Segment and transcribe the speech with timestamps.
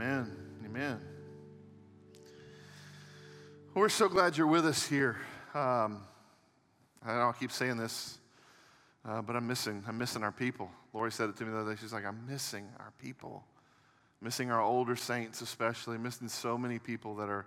[0.00, 0.30] Amen.
[0.64, 1.00] Amen.
[3.74, 5.16] We're so glad you're with us here.
[5.54, 6.02] Um,
[7.04, 8.18] I know I keep saying this,
[9.04, 9.82] uh, but I'm missing.
[9.88, 10.70] I'm missing our people.
[10.92, 11.80] Lori said it to me the other day.
[11.80, 13.42] She's like, I'm missing our people,
[14.20, 17.46] missing our older saints, especially, missing so many people that are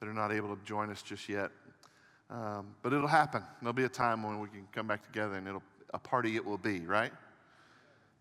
[0.00, 1.50] that are not able to join us just yet.
[2.30, 3.42] Um, but it'll happen.
[3.60, 5.62] There'll be a time when we can come back together, and it'll
[5.92, 6.80] a party it will be.
[6.80, 7.12] Right?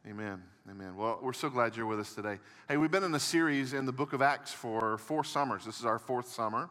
[0.08, 0.42] Amen.
[0.72, 0.96] Amen.
[0.96, 2.40] Well, we're so glad you're with us today.
[2.70, 5.66] Hey, we've been in a series in the book of Acts for four summers.
[5.66, 6.70] This is our fourth summer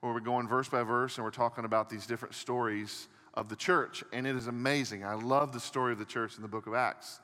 [0.00, 3.54] where we're going verse by verse and we're talking about these different stories of the
[3.54, 4.02] church.
[4.12, 5.04] And it is amazing.
[5.04, 7.20] I love the story of the church in the book of Acts.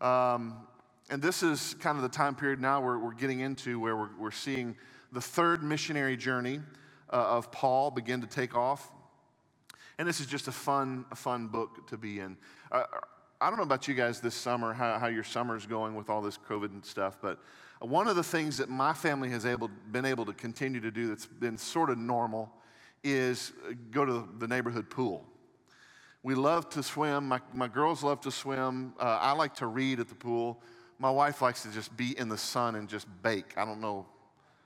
[0.00, 0.56] Um,
[1.08, 4.10] and this is kind of the time period now where we're getting into where we're,
[4.18, 4.76] we're seeing
[5.12, 6.58] the third missionary journey
[7.12, 8.90] uh, of Paul begin to take off.
[9.98, 12.36] And this is just a fun, a fun book to be in.
[12.72, 12.82] Uh,
[13.40, 16.22] I don't know about you guys this summer, how, how your summer's going with all
[16.22, 17.38] this COVID and stuff, but
[17.80, 21.08] one of the things that my family has able, been able to continue to do
[21.08, 22.50] that's been sort of normal
[23.02, 23.52] is
[23.90, 25.24] go to the neighborhood pool.
[26.22, 27.28] We love to swim.
[27.28, 28.94] My, my girls love to swim.
[28.98, 30.62] Uh, I like to read at the pool.
[30.98, 33.52] My wife likes to just be in the sun and just bake.
[33.58, 34.06] I don't know.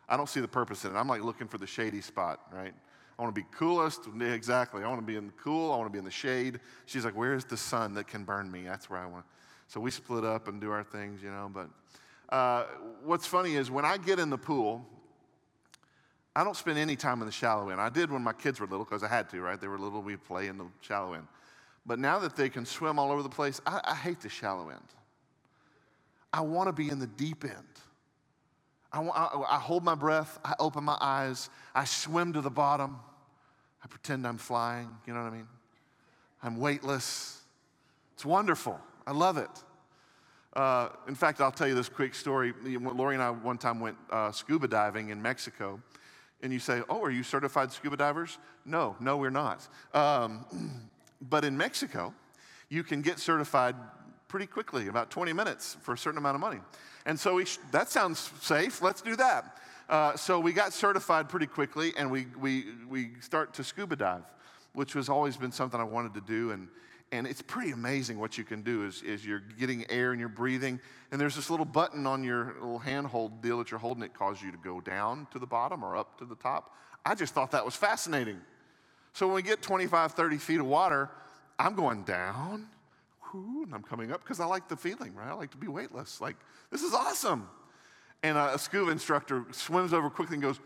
[0.08, 0.94] I don't see the purpose in it.
[0.94, 2.74] I'm like looking for the shady spot, right?
[3.18, 4.02] I want to be coolest.
[4.20, 4.84] Exactly.
[4.84, 5.72] I want to be in the cool.
[5.72, 6.60] I want to be in the shade.
[6.86, 8.62] She's like, Where's the sun that can burn me?
[8.64, 9.24] That's where I want.
[9.66, 11.50] So we split up and do our things, you know.
[11.52, 11.68] But
[12.34, 12.64] uh,
[13.04, 14.86] what's funny is when I get in the pool,
[16.34, 17.80] I don't spend any time in the shallow end.
[17.80, 19.60] I did when my kids were little because I had to, right?
[19.60, 21.26] They were little, we'd play in the shallow end.
[21.84, 24.68] But now that they can swim all over the place, I, I hate the shallow
[24.68, 24.80] end.
[26.32, 27.54] I want to be in the deep end.
[28.92, 32.98] I, I, I, hold my breath, I open my eyes, I swim to the bottom,
[33.82, 35.48] I pretend I'm flying, you know what I mean?
[36.42, 37.40] I'm weightless.
[38.14, 38.78] It's wonderful.
[39.06, 39.50] I love it.
[40.54, 42.52] Uh, in fact, I'll tell you this quick story.
[42.64, 45.80] Lori and I one time went uh, scuba diving in Mexico.
[46.42, 48.38] And you say, Oh, are you certified scuba divers?
[48.64, 49.66] No, no, we're not.
[49.94, 50.44] Um,
[51.28, 52.14] but in Mexico,
[52.68, 53.74] you can get certified
[54.28, 56.60] pretty quickly, about 20 minutes for a certain amount of money.
[57.06, 58.82] And so sh- that sounds safe.
[58.82, 59.56] Let's do that.
[59.88, 64.24] Uh, so we got certified pretty quickly, and we, we, we start to scuba dive,
[64.74, 66.50] which has always been something I wanted to do.
[66.50, 66.68] And,
[67.10, 70.28] and it's pretty amazing what you can do is, is you're getting air and you're
[70.28, 70.78] breathing,
[71.10, 74.02] and there's this little button on your little handhold deal that you're holding.
[74.02, 76.74] It causes you to go down to the bottom or up to the top.
[77.06, 78.40] I just thought that was fascinating.
[79.14, 81.08] So when we get 25, 30 feet of water,
[81.58, 82.68] I'm going down,
[83.32, 85.28] whoo, and I'm coming up because I like the feeling, right?
[85.28, 86.20] I like to be weightless.
[86.20, 86.36] Like,
[86.70, 87.48] this is awesome.
[88.22, 90.58] And a scuba instructor swims over quickly and goes,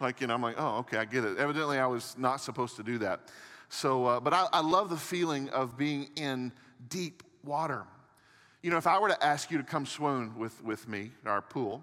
[0.00, 1.38] like, you know, I'm like, oh, okay, I get it.
[1.38, 3.20] Evidently, I was not supposed to do that.
[3.68, 6.52] So, uh, but I, I love the feeling of being in
[6.88, 7.84] deep water.
[8.62, 11.30] You know, if I were to ask you to come swim with, with me in
[11.30, 11.82] our pool,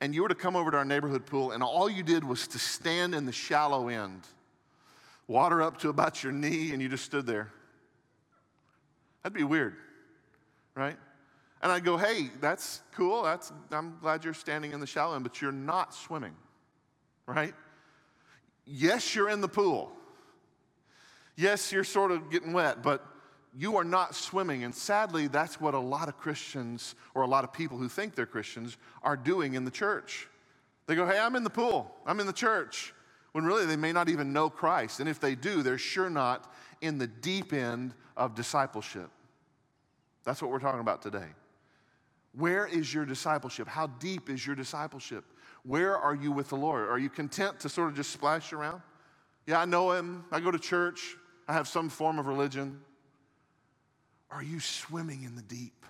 [0.00, 2.46] and you were to come over to our neighborhood pool, and all you did was
[2.48, 4.26] to stand in the shallow end,
[5.26, 7.50] water up to about your knee, and you just stood there,
[9.22, 9.74] that'd be weird,
[10.74, 10.96] right?
[11.62, 13.22] And I'd go, hey, that's cool.
[13.22, 16.34] That's, I'm glad you're standing in the shallow end, but you're not swimming,
[17.26, 17.54] right?
[18.64, 19.92] Yes, you're in the pool.
[21.36, 23.04] Yes, you're sort of getting wet, but
[23.54, 24.64] you are not swimming.
[24.64, 28.14] And sadly, that's what a lot of Christians or a lot of people who think
[28.14, 30.28] they're Christians are doing in the church.
[30.86, 32.94] They go, hey, I'm in the pool, I'm in the church,
[33.32, 35.00] when really they may not even know Christ.
[35.00, 39.10] And if they do, they're sure not in the deep end of discipleship.
[40.24, 41.28] That's what we're talking about today.
[42.32, 43.66] Where is your discipleship?
[43.68, 45.24] How deep is your discipleship?
[45.64, 46.88] Where are you with the Lord?
[46.88, 48.82] Are you content to sort of just splash around?
[49.46, 50.24] Yeah, I know Him.
[50.30, 51.16] I go to church.
[51.48, 52.80] I have some form of religion.
[54.30, 55.84] Are you swimming in the deep?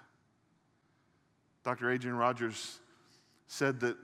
[1.63, 1.91] Dr.
[1.91, 2.81] Adrian Rogers
[3.47, 3.97] said that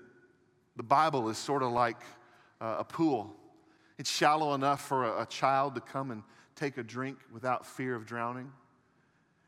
[0.77, 1.97] the Bible is sort of like
[2.61, 3.35] uh, a pool.
[3.99, 6.23] It's shallow enough for a, a child to come and
[6.55, 8.53] take a drink without fear of drowning.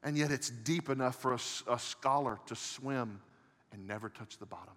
[0.02, 1.38] And yet it's deep enough for a,
[1.72, 3.20] a scholar to swim
[3.72, 4.74] and never touch the bottom.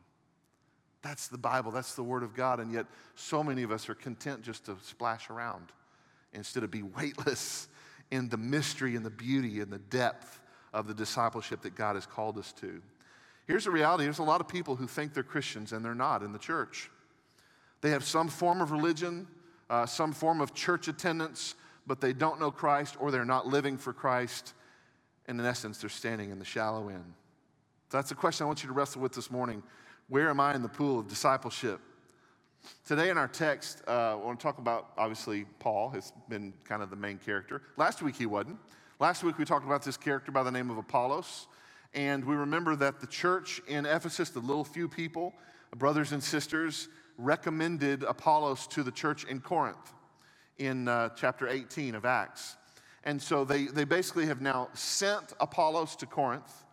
[1.02, 2.60] That's the Bible, that's the Word of God.
[2.60, 2.86] And yet
[3.16, 5.72] so many of us are content just to splash around
[6.34, 7.68] instead of be weightless
[8.12, 10.42] in the mystery and the beauty and the depth
[10.74, 12.82] of the discipleship that God has called us to.
[13.48, 16.24] Here's the reality there's a lot of people who think they're Christians and they're not
[16.24, 16.90] in the church.
[17.82, 19.28] They have some form of religion,
[19.70, 21.56] uh, some form of church attendance,
[21.88, 24.54] but they don't know Christ or they're not living for Christ.
[25.32, 27.06] And in essence, they're standing in the shallow end.
[27.90, 29.64] So that's the question I want you to wrestle with this morning.
[30.10, 31.80] Where am I in the pool of discipleship?
[32.86, 36.84] Today in our text, uh, I want to talk about obviously Paul has been kind
[36.84, 37.62] of the main character.
[37.78, 38.58] Last week he wasn't.
[39.00, 41.48] Last week we talked about this character by the name of Apollos,
[41.94, 45.34] And we remember that the church in Ephesus, the little few people,
[45.78, 49.94] brothers and sisters, recommended Apollos to the church in Corinth
[50.58, 52.58] in uh, chapter 18 of Acts.
[53.04, 56.66] And so they, they basically have now sent Apollos to Corinth,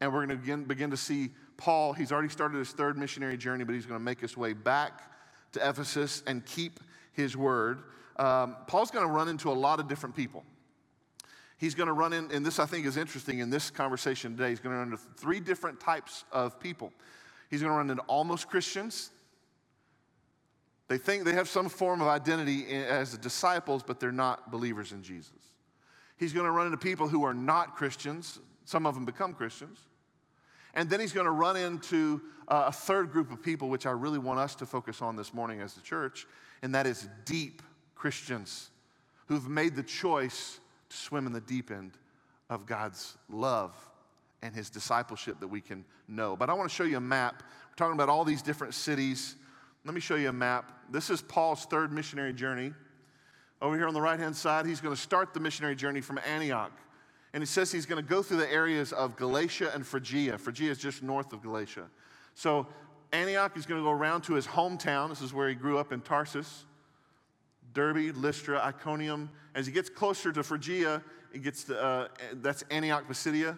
[0.00, 1.92] and we're going to begin, begin to see Paul.
[1.92, 5.10] He's already started his third missionary journey, but he's going to make his way back
[5.52, 6.80] to Ephesus and keep
[7.12, 7.82] his word.
[8.16, 10.44] Um, Paul's going to run into a lot of different people.
[11.56, 14.50] He's going to run in, and this I think is interesting in this conversation today.
[14.50, 16.92] He's going to run into three different types of people.
[17.50, 19.10] He's going to run into almost Christians.
[20.88, 25.02] They think they have some form of identity as disciples, but they're not believers in
[25.02, 25.49] Jesus.
[26.20, 28.38] He's going to run into people who are not Christians.
[28.66, 29.78] Some of them become Christians.
[30.74, 33.90] And then he's going to run into uh, a third group of people, which I
[33.90, 36.26] really want us to focus on this morning as the church,
[36.62, 37.62] and that is deep
[37.94, 38.68] Christians
[39.28, 41.92] who've made the choice to swim in the deep end
[42.50, 43.72] of God's love
[44.42, 46.36] and his discipleship that we can know.
[46.36, 47.42] But I want to show you a map.
[47.70, 49.36] We're talking about all these different cities.
[49.86, 50.70] Let me show you a map.
[50.90, 52.74] This is Paul's third missionary journey.
[53.62, 56.18] Over here on the right hand side, he's going to start the missionary journey from
[56.26, 56.72] Antioch.
[57.32, 60.38] And he says he's going to go through the areas of Galatia and Phrygia.
[60.38, 61.86] Phrygia is just north of Galatia.
[62.34, 62.66] So
[63.12, 65.10] Antioch is going to go around to his hometown.
[65.10, 66.64] This is where he grew up in Tarsus.
[67.72, 69.30] Derbe, Lystra, Iconium.
[69.54, 71.02] As he gets closer to Phrygia,
[71.32, 73.56] he gets to, uh, that's Antioch Pisidia.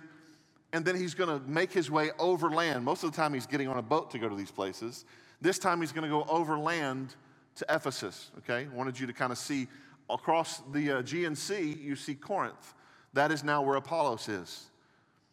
[0.75, 2.84] And then he's going to make his way overland.
[2.84, 5.05] Most of the time, he's getting on a boat to go to these places.
[5.40, 7.14] This time, he's going to go overland
[7.56, 8.31] to Ephesus.
[8.38, 9.69] Okay, I wanted you to kind of see
[10.08, 12.75] across the uh, Aegean Sea, you see Corinth.
[13.14, 14.70] That is now where Apollos is.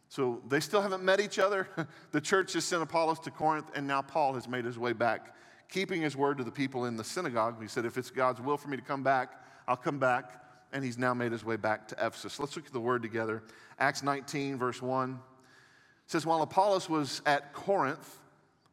[0.08, 1.68] So they still haven't met each other.
[2.12, 5.34] the church has sent Apollos to Corinth, and now Paul has made his way back,
[5.68, 7.60] keeping his word to the people in the synagogue.
[7.60, 10.36] He said, If it's God's will for me to come back, I'll come back.
[10.72, 12.38] And he's now made his way back to Ephesus.
[12.38, 13.42] Let's look at the word together.
[13.78, 15.18] Acts 19, verse 1
[16.06, 18.18] says, While Apollos was at Corinth,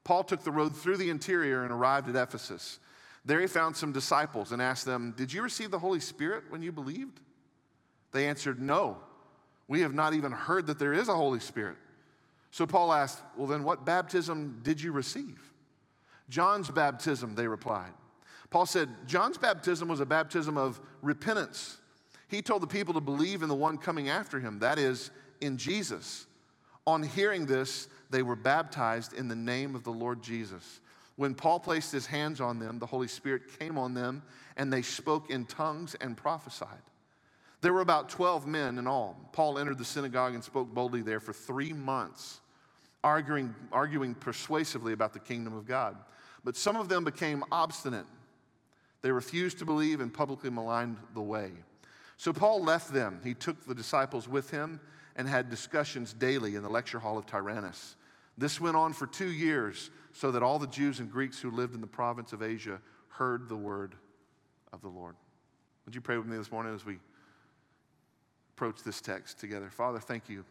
[0.03, 2.79] Paul took the road through the interior and arrived at Ephesus.
[3.27, 6.61] There he found some disciples and asked them, Did you receive the Holy Spirit when
[6.61, 7.19] you believed?
[8.13, 8.97] They answered, No.
[9.67, 11.75] We have not even heard that there is a Holy Spirit.
[12.51, 15.41] So Paul asked, Well, then what baptism did you receive?
[16.29, 17.91] John's baptism, they replied.
[18.49, 21.79] Paul said, John's baptism was a baptism of repentance.
[22.29, 25.57] He told the people to believe in the one coming after him, that is, in
[25.57, 26.27] Jesus.
[26.85, 30.79] On hearing this, they were baptized in the name of the Lord Jesus.
[31.17, 34.21] When Paul placed his hands on them, the Holy Spirit came on them,
[34.55, 36.81] and they spoke in tongues and prophesied.
[37.61, 39.29] There were about 12 men in all.
[39.33, 42.39] Paul entered the synagogue and spoke boldly there for three months,
[43.03, 45.97] arguing, arguing persuasively about the kingdom of God.
[46.43, 48.05] But some of them became obstinate.
[49.01, 51.51] They refused to believe and publicly maligned the way.
[52.17, 53.21] So Paul left them.
[53.23, 54.79] He took the disciples with him
[55.15, 57.95] and had discussions daily in the lecture hall of Tyrannus.
[58.37, 61.75] This went on for two years, so that all the Jews and Greeks who lived
[61.75, 63.93] in the province of Asia heard the word
[64.73, 65.15] of the Lord.
[65.85, 66.97] Would you pray with me this morning as we
[68.55, 69.69] approach this text together.
[69.69, 70.43] Father, thank you.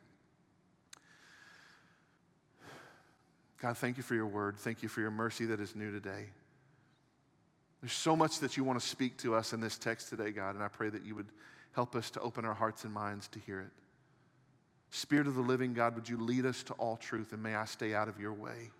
[3.60, 4.56] God, thank you for your word.
[4.56, 6.26] Thank you for your mercy that is new today.
[7.82, 10.54] There's so much that you want to speak to us in this text today, God,
[10.54, 11.26] and I pray that you would
[11.72, 13.72] help us to open our hearts and minds to hear it.
[14.90, 17.64] Spirit of the living God, would you lead us to all truth, and may I
[17.64, 18.70] stay out of your way.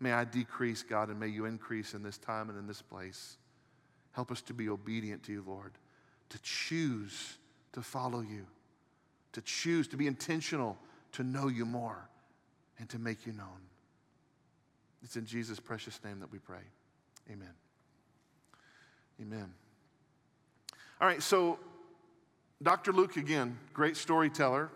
[0.00, 3.36] May I decrease, God, and may you increase in this time and in this place.
[4.12, 5.72] Help us to be obedient to you, Lord,
[6.30, 7.36] to choose
[7.72, 8.46] to follow you,
[9.32, 10.76] to choose, to be intentional,
[11.12, 12.08] to know you more,
[12.78, 13.60] and to make you known.
[15.02, 16.62] It's in Jesus' precious name that we pray.
[17.30, 17.52] Amen.
[19.20, 19.52] Amen.
[21.00, 21.58] All right, so
[22.62, 22.92] Dr.
[22.92, 24.70] Luke, again, great storyteller.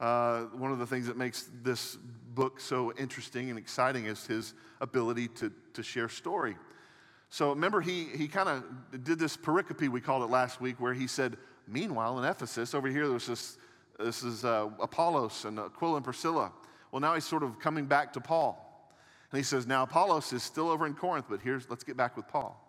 [0.00, 1.98] Uh, one of the things that makes this
[2.34, 6.56] book so interesting and exciting is his ability to, to share story.
[7.28, 10.94] So remember, he, he kind of did this pericope, we called it last week, where
[10.94, 11.36] he said,
[11.68, 13.56] Meanwhile, in Ephesus, over here, there's this,
[13.98, 16.50] this is uh, Apollos and Aquila and Priscilla.
[16.90, 18.66] Well, now he's sort of coming back to Paul.
[19.30, 22.16] And he says, Now Apollos is still over in Corinth, but here's, let's get back
[22.16, 22.60] with Paul.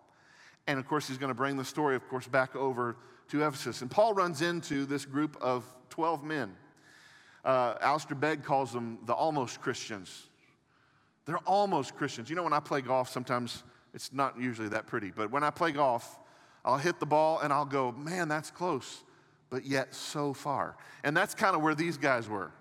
[0.68, 2.96] And of course, he's going to bring the story, of course, back over
[3.28, 3.82] to Ephesus.
[3.82, 6.54] And Paul runs into this group of 12 men.
[7.44, 10.28] Uh, Alistair Begg calls them the almost Christians.
[11.24, 12.30] They're almost Christians.
[12.30, 13.62] You know, when I play golf, sometimes
[13.94, 16.18] it's not usually that pretty, but when I play golf,
[16.64, 19.02] I'll hit the ball and I'll go, man, that's close,
[19.50, 20.76] but yet so far.
[21.04, 22.52] And that's kind of where these guys were.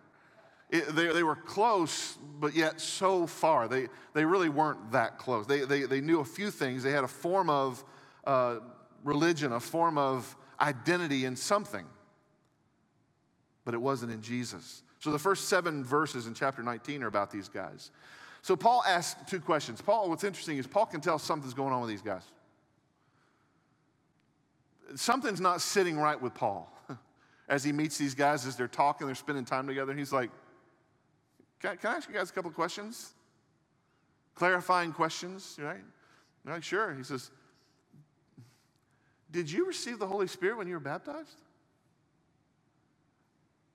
[0.69, 3.67] It, they, they were close, but yet so far.
[3.67, 5.45] They, they really weren't that close.
[5.45, 6.81] They, they, they knew a few things.
[6.81, 7.83] They had a form of
[8.25, 8.57] uh,
[9.03, 11.85] religion, a form of identity in something.
[13.65, 14.83] But it wasn't in Jesus.
[14.99, 17.91] So the first seven verses in chapter 19 are about these guys.
[18.41, 19.81] So Paul asks two questions.
[19.81, 22.23] Paul, what's interesting is Paul can tell something's going on with these guys.
[24.95, 26.71] Something's not sitting right with Paul
[27.49, 29.93] as he meets these guys, as they're talking, they're spending time together.
[29.93, 30.31] He's like,
[31.61, 33.13] Can, can I ask you guys a couple questions?
[34.35, 35.83] Clarifying questions, right?
[36.43, 36.93] They're like, Sure.
[36.93, 37.31] He says,
[39.31, 41.41] Did you receive the Holy Spirit when you were baptized?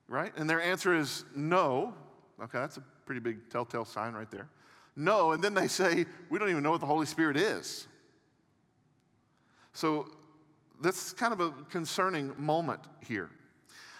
[0.08, 0.32] Right?
[0.36, 1.94] And their answer is no.
[2.40, 4.48] Okay, that's a pretty big telltale sign right there.
[4.94, 7.86] No, and then they say, we don't even know what the Holy Spirit is.
[9.72, 10.08] So
[10.80, 13.30] that's kind of a concerning moment here.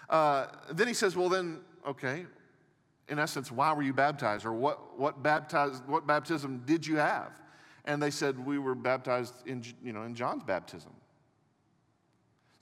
[0.09, 2.25] Uh, then he says, well, then, okay,
[3.09, 4.47] in essence, why were you baptized?
[4.47, 7.31] Or what, what, baptized, what baptism did you have?
[7.85, 10.93] And they said, we were baptized in, you know, in John's baptism.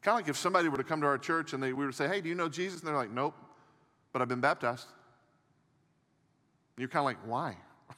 [0.04, 1.94] Kind of like if somebody were to come to our church and they, we would
[1.94, 2.80] say, hey, do you know Jesus?
[2.80, 3.34] And they're like, nope,
[4.12, 4.86] but I've been baptized.
[6.76, 7.56] You're kind of like, why?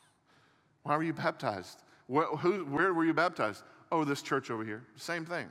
[0.84, 1.82] why were you baptized?
[2.06, 3.64] Where, who, where were you baptized?
[3.90, 4.84] Oh, this church over here.
[4.94, 5.48] Same thing.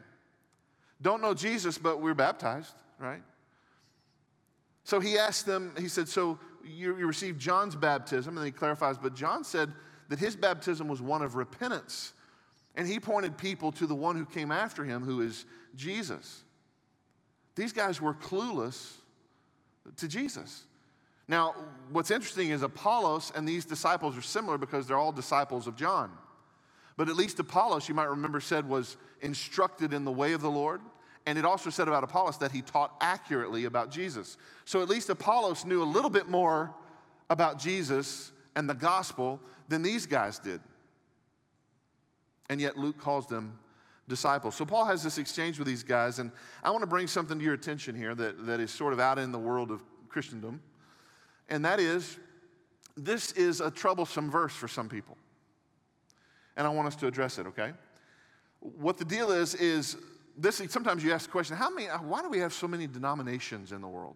[1.02, 3.22] Don't know Jesus, but we're baptized, right?
[4.86, 8.98] So he asked them, he said, So you, you received John's baptism, and he clarifies,
[8.98, 9.74] but John said
[10.08, 12.14] that his baptism was one of repentance.
[12.76, 15.46] And he pointed people to the one who came after him, who is
[15.76, 16.45] Jesus.
[17.56, 18.94] These guys were clueless
[19.98, 20.64] to Jesus.
[21.28, 21.56] Now,
[21.92, 26.12] what's interesting is Apollos and these disciples are similar because they're all disciples of John.
[26.98, 30.52] But at least Apollos, you might remember, said was instructed in the way of the
[30.52, 30.82] Lord.
[31.26, 34.38] And it also said about Apollos that he taught accurately about Jesus.
[34.66, 36.74] So at least Apollos knew a little bit more
[37.30, 40.62] about Jesus and the gospel than these guys did.
[42.50, 43.58] And yet Luke calls them
[44.08, 44.56] disciples.
[44.56, 46.32] So Paul has this exchange with these guys, and
[46.64, 49.18] I want to bring something to your attention here that, that is sort of out
[49.18, 50.62] in the world of Christendom.
[51.50, 52.18] And that is,
[52.96, 55.18] this is a troublesome verse for some people.
[56.58, 57.74] And I want us to address it, okay?
[58.60, 59.98] What the deal is, is
[60.38, 63.72] this sometimes you ask the question, how many, why do we have so many denominations
[63.72, 64.16] in the world?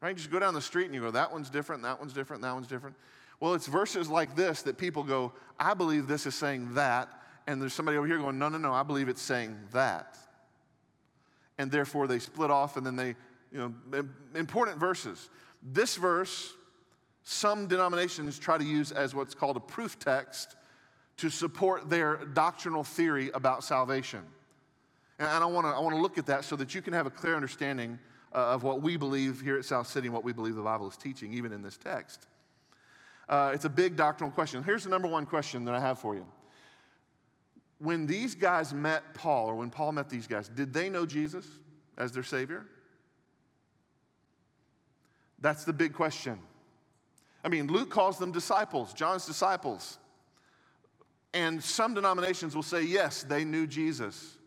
[0.00, 0.16] Right?
[0.16, 2.52] Just go down the street and you go, that one's different, that one's different, that
[2.52, 2.96] one's different.
[3.40, 7.08] Well, it's verses like this that people go, I believe this is saying that,
[7.46, 10.16] and there's somebody over here going, no, no, no, I believe it's saying that.
[11.58, 13.14] And therefore they split off and then they,
[13.52, 15.30] you know, important verses.
[15.62, 16.52] This verse,
[17.22, 20.56] some denominations try to use as what's called a proof text
[21.18, 24.22] to support their doctrinal theory about salvation.
[25.18, 27.06] And I want to I want to look at that so that you can have
[27.06, 28.00] a clear understanding
[28.34, 30.88] uh, of what we believe here at South City and what we believe the Bible
[30.88, 32.26] is teaching, even in this text.
[33.28, 34.62] Uh, it's a big doctrinal question.
[34.64, 36.26] Here's the number one question that I have for you.
[37.78, 41.46] When these guys met Paul, or when Paul met these guys, did they know Jesus
[41.98, 42.66] as their Savior?
[45.40, 46.38] That's the big question.
[47.44, 49.98] I mean, Luke calls them disciples, John's disciples.
[51.34, 54.38] And some denominations will say, yes, they knew Jesus.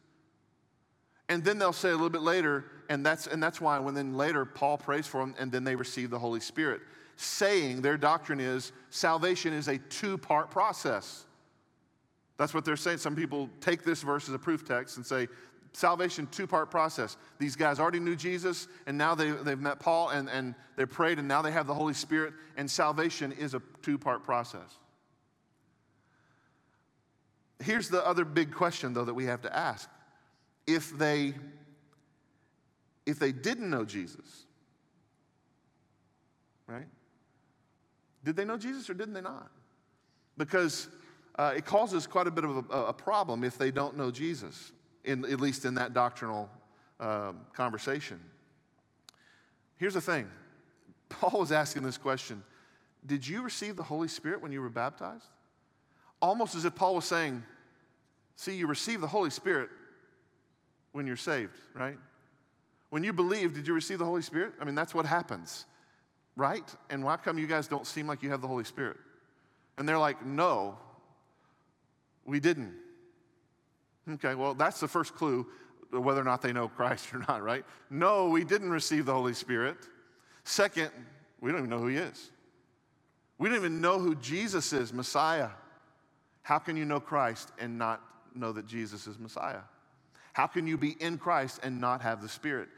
[1.29, 4.15] And then they'll say a little bit later, and that's, and that's why when then
[4.15, 6.81] later Paul prays for them, and then they receive the Holy Spirit,
[7.17, 11.25] saying their doctrine is salvation is a two part process.
[12.37, 12.99] That's what they're saying.
[12.99, 15.27] Some people take this verse as a proof text and say,
[15.73, 17.17] salvation, two part process.
[17.39, 21.19] These guys already knew Jesus, and now they, they've met Paul, and, and they prayed,
[21.19, 24.77] and now they have the Holy Spirit, and salvation is a two part process.
[27.59, 29.89] Here's the other big question, though, that we have to ask
[30.67, 31.33] if they
[33.07, 34.45] if they didn't know Jesus,
[36.67, 36.87] right?
[38.25, 39.49] Did they know Jesus or didn't they not?
[40.37, 40.89] Because
[41.37, 44.71] uh, it causes quite a bit of a, a, problem if they don't know Jesus,
[45.03, 46.49] in, at least in that doctrinal
[46.99, 48.19] uh, conversation.
[49.77, 50.27] Here's the thing
[51.09, 52.43] Paul was asking this question
[53.05, 55.27] Did you receive the Holy Spirit when you were baptized?
[56.21, 57.43] Almost as if Paul was saying,
[58.35, 59.69] See, you receive the Holy Spirit
[60.91, 61.97] when you're saved, right?
[62.89, 64.53] When you believe, did you receive the Holy Spirit?
[64.61, 65.65] I mean, that's what happens,
[66.35, 66.63] right?
[66.89, 68.97] And why come you guys don't seem like you have the Holy Spirit?
[69.77, 70.77] And they're like, no,
[72.27, 72.75] we didn't.
[74.09, 75.47] Okay, well, that's the first clue
[75.91, 77.65] whether or not they know Christ or not, right?
[77.89, 79.77] No, we didn't receive the Holy Spirit.
[80.43, 80.91] Second,
[81.41, 82.31] we don't even know who He is.
[83.37, 85.49] We don't even know who Jesus is, Messiah.
[86.41, 88.01] How can you know Christ and not
[88.35, 89.61] know that Jesus is Messiah?
[90.33, 92.69] How can you be in Christ and not have the Spirit?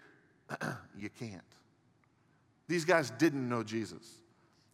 [0.98, 1.41] you can't.
[2.68, 4.06] These guys didn't know Jesus.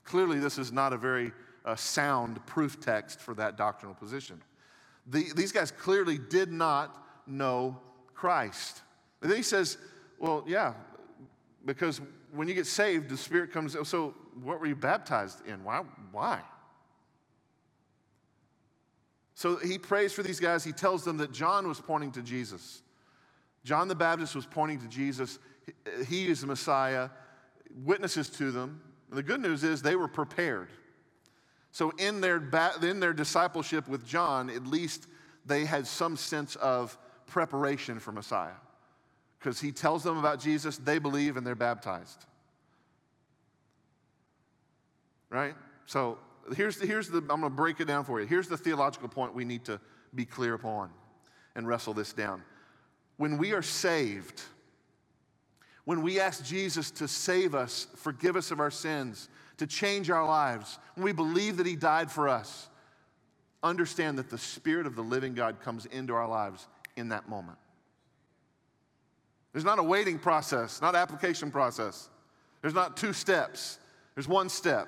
[0.04, 1.32] Clearly, this is not a very
[1.66, 4.42] uh, sound proof text for that doctrinal position.
[5.08, 7.80] The, these guys clearly did not know
[8.14, 8.82] Christ.
[9.22, 9.78] And then he says,
[10.20, 10.74] Well, yeah,
[11.66, 13.76] because when you get saved, the Spirit comes.
[13.76, 15.64] Oh, so, what were you baptized in?
[15.64, 15.84] Why?
[16.12, 16.42] Why?
[19.36, 20.64] So he prays for these guys.
[20.64, 22.82] He tells them that John was pointing to Jesus.
[23.66, 25.40] John the Baptist was pointing to Jesus.
[26.08, 27.10] He is the Messiah,
[27.84, 28.82] witnesses to them.
[29.10, 30.70] And the good news is they were prepared.
[31.76, 32.42] So, in their,
[32.84, 35.08] in their discipleship with John, at least
[35.46, 38.56] they had some sense of preparation for Messiah.
[39.38, 42.24] Because he tells them about Jesus, they believe, and they're baptized.
[45.30, 45.54] Right?
[45.86, 46.18] So,
[46.56, 48.26] here's the, here's the I'm going to break it down for you.
[48.26, 49.82] Here's the theological point we need to
[50.14, 50.92] be clear upon
[51.56, 52.42] and wrestle this down.
[53.18, 54.42] When we are saved,
[55.84, 60.26] when we ask Jesus to save us, forgive us of our sins, to change our
[60.26, 62.70] lives, when we believe that He died for us,
[63.64, 67.58] understand that the Spirit of the living God comes into our lives in that moment.
[69.54, 72.10] There's not a waiting process, not application process.
[72.62, 73.80] There's not two steps.
[74.14, 74.88] There's one step.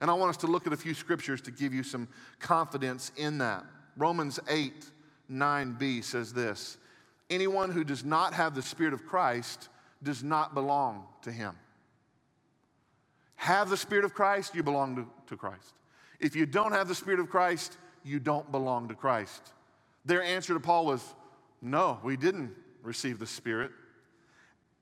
[0.00, 2.08] And I want us to look at a few scriptures to give you some
[2.40, 3.64] confidence in that.
[3.96, 4.90] Romans 8,
[5.30, 6.78] 9b says this
[7.30, 9.68] Anyone who does not have the Spirit of Christ
[10.02, 11.54] does not belong to him.
[13.42, 15.74] Have the Spirit of Christ, you belong to, to Christ.
[16.20, 19.52] If you don't have the Spirit of Christ, you don't belong to Christ.
[20.04, 21.14] Their answer to Paul was,
[21.60, 23.70] No, we didn't receive the Spirit.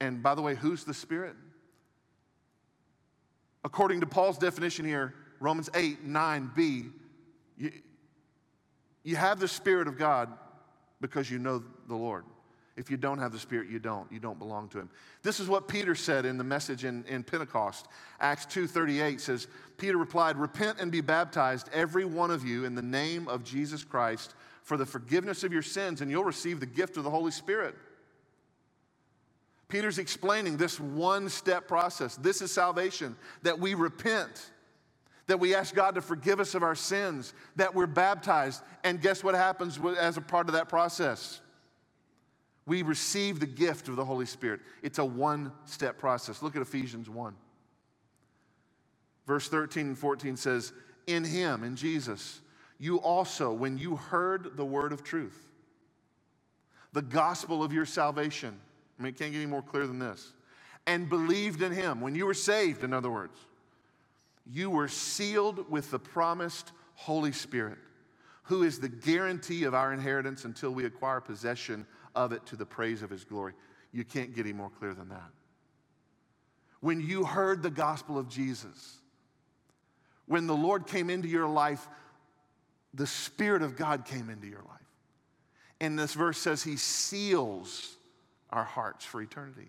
[0.01, 1.37] And by the way, who's the Spirit?
[3.65, 6.91] according to Paul's definition here, Romans 8, 9b,
[7.57, 7.73] you,
[9.03, 10.31] you have the Spirit of God
[11.01, 12.25] because you know the Lord.
[12.81, 14.11] If you don't have the Spirit, you don't.
[14.11, 14.91] You don't belong to Him.
[15.23, 17.87] This is what Peter said in the message in, in Pentecost.
[18.21, 19.47] Acts 2.38 says,
[19.77, 23.85] Peter replied, Repent and be baptized, every one of you, in the name of Jesus
[23.85, 27.33] Christ for the forgiveness of your sins, and you'll receive the gift of the Holy
[27.33, 27.75] Spirit.
[29.69, 32.17] Peter's explaining this one step process.
[32.17, 34.51] This is salvation that we repent,
[35.27, 38.63] that we ask God to forgive us of our sins, that we're baptized.
[38.85, 41.41] And guess what happens as a part of that process?
[42.67, 44.61] We receive the gift of the Holy Spirit.
[44.83, 46.43] It's a one step process.
[46.43, 47.35] Look at Ephesians 1.
[49.27, 50.73] Verse 13 and 14 says,
[51.07, 52.41] In Him, in Jesus,
[52.79, 55.51] you also, when you heard the word of truth,
[56.93, 58.59] the gospel of your salvation,
[58.99, 60.33] I mean, it can't get any more clear than this.
[60.87, 62.01] And believed in him.
[62.01, 63.39] When you were saved, in other words,
[64.47, 67.79] you were sealed with the promised Holy Spirit,
[68.45, 72.67] who is the guarantee of our inheritance until we acquire possession of it to the
[72.67, 73.53] praise of his glory.
[73.93, 75.31] You can't get any more clear than that.
[76.81, 78.99] When you heard the gospel of Jesus,
[80.27, 81.87] when the Lord came into your life,
[82.95, 84.79] the Spirit of God came into your life.
[85.81, 87.97] And this verse says he seals
[88.51, 89.69] our hearts for eternity.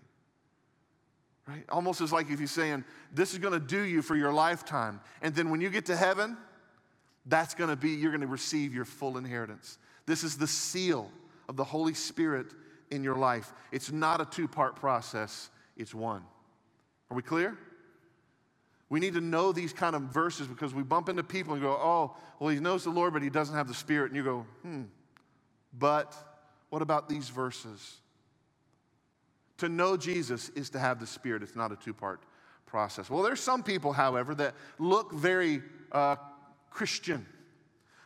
[1.46, 1.64] Right?
[1.68, 5.00] Almost as like if he's saying, This is going to do you for your lifetime.
[5.22, 6.36] And then when you get to heaven,
[7.26, 9.78] that's going to be, you're going to receive your full inheritance.
[10.06, 11.10] This is the seal
[11.48, 12.46] of the Holy Spirit
[12.90, 13.52] in your life.
[13.70, 16.22] It's not a two part process, it's one.
[17.10, 17.56] Are we clear?
[18.88, 21.70] We need to know these kind of verses because we bump into people and go,
[21.72, 24.08] oh, well, he knows the Lord, but he doesn't have the Spirit.
[24.08, 24.82] And you go, hmm,
[25.78, 26.14] but
[26.68, 28.00] what about these verses?
[29.58, 31.42] To know Jesus is to have the Spirit.
[31.42, 32.20] It's not a two part
[32.66, 33.08] process.
[33.08, 36.16] Well, there's some people, however, that look very uh,
[36.70, 37.24] Christian.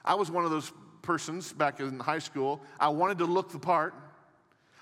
[0.05, 0.71] I was one of those
[1.07, 2.61] persons back in high school.
[2.79, 3.95] I wanted to look the part,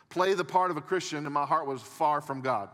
[0.09, 2.69] play the part of a Christian, and my heart was far from God.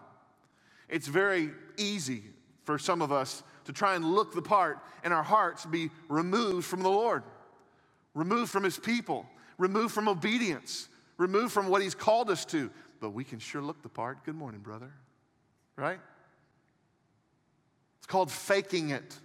[0.89, 2.23] It's very easy
[2.65, 6.67] for some of us to try and look the part and our hearts be removed
[6.67, 7.23] from the Lord,
[8.15, 9.27] removed from His people,
[9.59, 13.83] removed from obedience, removed from what He's called us to but we can sure look
[13.83, 14.25] the part.
[14.25, 14.93] Good morning, brother.
[15.77, 15.99] Right?
[17.99, 19.19] It's called faking it.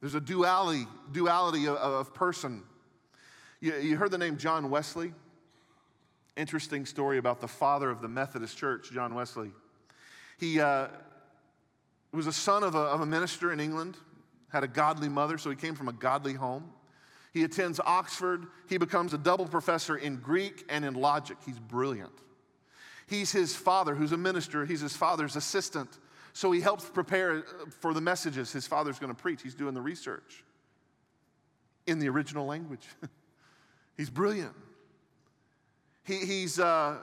[0.00, 2.62] There's a duality, duality of, of person.
[3.60, 5.12] You, you heard the name John Wesley?
[6.36, 9.50] Interesting story about the father of the Methodist Church, John Wesley.
[10.38, 10.86] He uh,
[12.12, 13.96] was a son of a, of a minister in England,
[14.52, 16.70] had a godly mother, so he came from a godly home.
[17.34, 18.46] He attends Oxford.
[18.68, 21.38] He becomes a double professor in Greek and in logic.
[21.44, 22.12] He's brilliant.
[23.08, 25.98] He's his father, who's a minister, he's his father's assistant.
[26.38, 27.42] So he helps prepare uh,
[27.80, 29.42] for the messages his father's going to preach.
[29.42, 30.44] He's doing the research
[31.88, 32.86] in the original language.
[33.96, 34.54] he's brilliant.
[36.04, 36.98] He, he's, uh,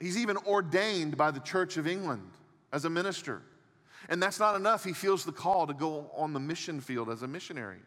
[0.00, 2.28] he's even ordained by the Church of England
[2.72, 3.42] as a minister.
[4.08, 4.82] And that's not enough.
[4.82, 7.82] He feels the call to go on the mission field as a missionary.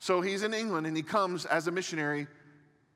[0.00, 2.26] So he's in England and he comes as a missionary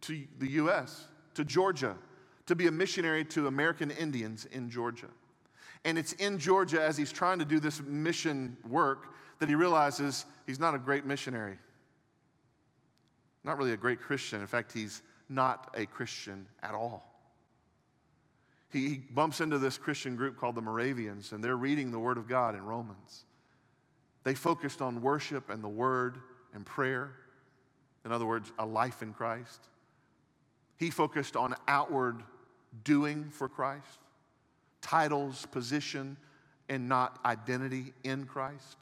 [0.02, 1.96] to the US, to Georgia,
[2.44, 5.08] to be a missionary to American Indians in Georgia.
[5.86, 10.26] And it's in Georgia as he's trying to do this mission work that he realizes
[10.44, 11.56] he's not a great missionary,
[13.44, 14.40] not really a great Christian.
[14.40, 17.04] In fact, he's not a Christian at all.
[18.72, 22.18] He, he bumps into this Christian group called the Moravians, and they're reading the Word
[22.18, 23.24] of God in Romans.
[24.24, 26.18] They focused on worship and the Word
[26.52, 27.12] and prayer.
[28.04, 29.68] In other words, a life in Christ.
[30.78, 32.24] He focused on outward
[32.82, 34.00] doing for Christ,
[34.82, 36.16] titles, position,
[36.68, 38.76] and not identity in Christ.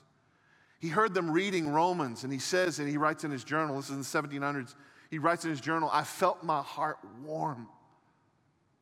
[0.80, 3.90] He heard them reading Romans, and he says, and he writes in his journal, this
[3.90, 4.74] is in the 1700s,
[5.10, 7.68] he writes in his journal, I felt my heart warm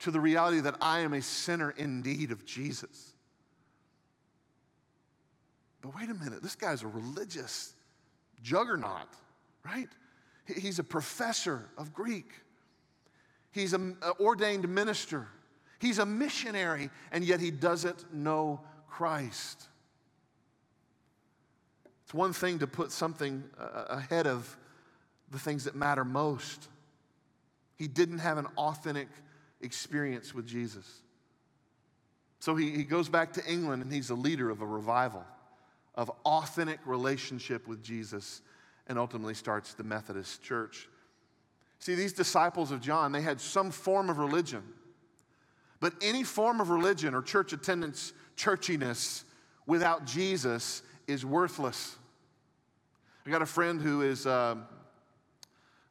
[0.01, 3.12] to the reality that I am a sinner in need of Jesus.
[5.81, 7.75] But wait a minute, this guy's a religious
[8.42, 9.09] juggernaut,
[9.64, 9.88] right?
[10.46, 12.33] He's a professor of Greek.
[13.53, 15.29] He's an ordained minister.
[15.83, 19.66] He's a missionary, and yet he doesn't know Christ.
[22.05, 24.57] It's one thing to put something uh, ahead of
[25.33, 26.68] the things that matter most.
[27.75, 29.09] He didn't have an authentic
[29.61, 31.03] experience with Jesus.
[32.38, 35.25] So he, he goes back to England and he's a leader of a revival
[35.97, 38.40] of authentic relationship with Jesus
[38.87, 40.88] and ultimately starts the Methodist Church.
[41.81, 44.62] See, these disciples of John, they had some form of religion.
[45.83, 49.25] But any form of religion or church attendance, churchiness,
[49.66, 51.97] without Jesus is worthless.
[53.27, 54.57] I got a friend who is, uh,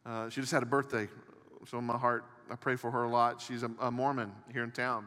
[0.04, 1.08] uh, she just had a birthday.
[1.68, 3.40] So in my heart, I pray for her a lot.
[3.40, 5.06] She's a, a Mormon here in town,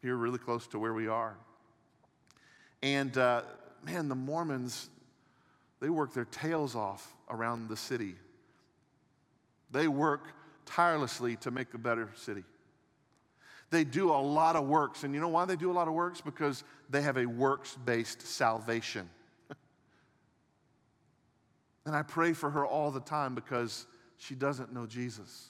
[0.00, 1.36] here really close to where we are.
[2.84, 3.42] And uh,
[3.82, 4.88] man, the Mormons,
[5.80, 8.14] they work their tails off around the city
[9.70, 10.32] they work
[10.64, 12.44] tirelessly to make a better city.
[13.70, 15.04] They do a lot of works.
[15.04, 16.20] And you know why they do a lot of works?
[16.20, 19.08] Because they have a works based salvation.
[21.86, 23.86] and I pray for her all the time because
[24.18, 25.48] she doesn't know Jesus.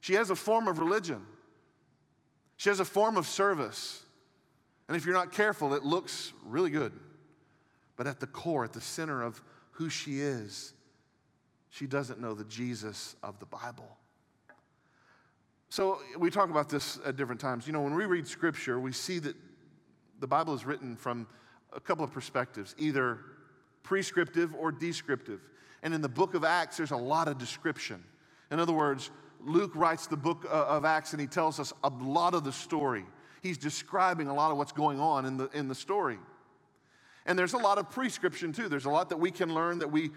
[0.00, 1.24] She has a form of religion,
[2.56, 4.04] she has a form of service.
[4.86, 6.94] And if you're not careful, it looks really good.
[7.96, 10.72] But at the core, at the center of who she is,
[11.68, 13.98] she doesn't know the Jesus of the Bible.
[15.70, 17.66] So we talk about this at different times.
[17.66, 19.36] You know, when we read scripture, we see that
[20.20, 21.26] the Bible is written from
[21.72, 23.18] a couple of perspectives, either
[23.82, 25.40] prescriptive or descriptive.
[25.82, 28.02] And in the book of Acts, there's a lot of description.
[28.50, 31.90] In other words, Luke writes the book uh, of Acts and he tells us a
[31.90, 33.04] lot of the story.
[33.42, 36.18] He's describing a lot of what's going on in the, in the story.
[37.26, 38.68] And there's a lot of prescription too.
[38.68, 40.10] There's a lot that we can learn that we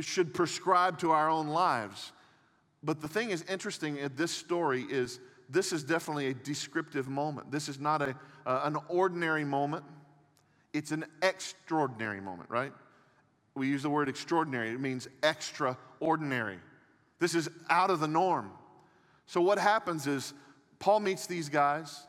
[0.00, 2.12] should prescribe to our own lives.
[2.84, 5.18] But the thing is interesting in this story is
[5.48, 7.50] this is definitely a descriptive moment.
[7.50, 8.14] This is not a,
[8.46, 9.84] uh, an ordinary moment,
[10.72, 12.72] it's an extraordinary moment, right?
[13.54, 16.58] We use the word extraordinary, it means extraordinary.
[17.20, 18.50] This is out of the norm.
[19.26, 20.34] So, what happens is
[20.78, 22.06] Paul meets these guys,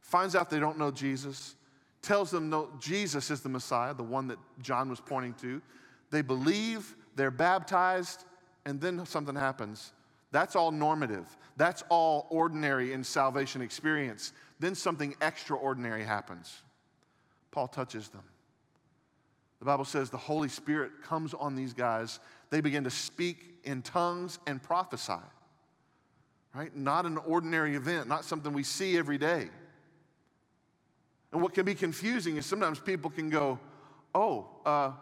[0.00, 1.54] finds out they don't know Jesus,
[2.02, 5.62] tells them no, Jesus is the Messiah, the one that John was pointing to.
[6.10, 8.24] They believe, they're baptized,
[8.64, 9.92] and then something happens.
[10.30, 11.26] That's all normative.
[11.56, 14.32] That's all ordinary in salvation experience.
[14.60, 16.62] Then something extraordinary happens.
[17.50, 18.24] Paul touches them.
[19.58, 22.20] The Bible says the Holy Spirit comes on these guys.
[22.50, 25.14] They begin to speak in tongues and prophesy.
[26.54, 26.74] Right?
[26.76, 29.48] Not an ordinary event, not something we see every day.
[31.32, 33.58] And what can be confusing is sometimes people can go,
[34.14, 34.92] oh, uh,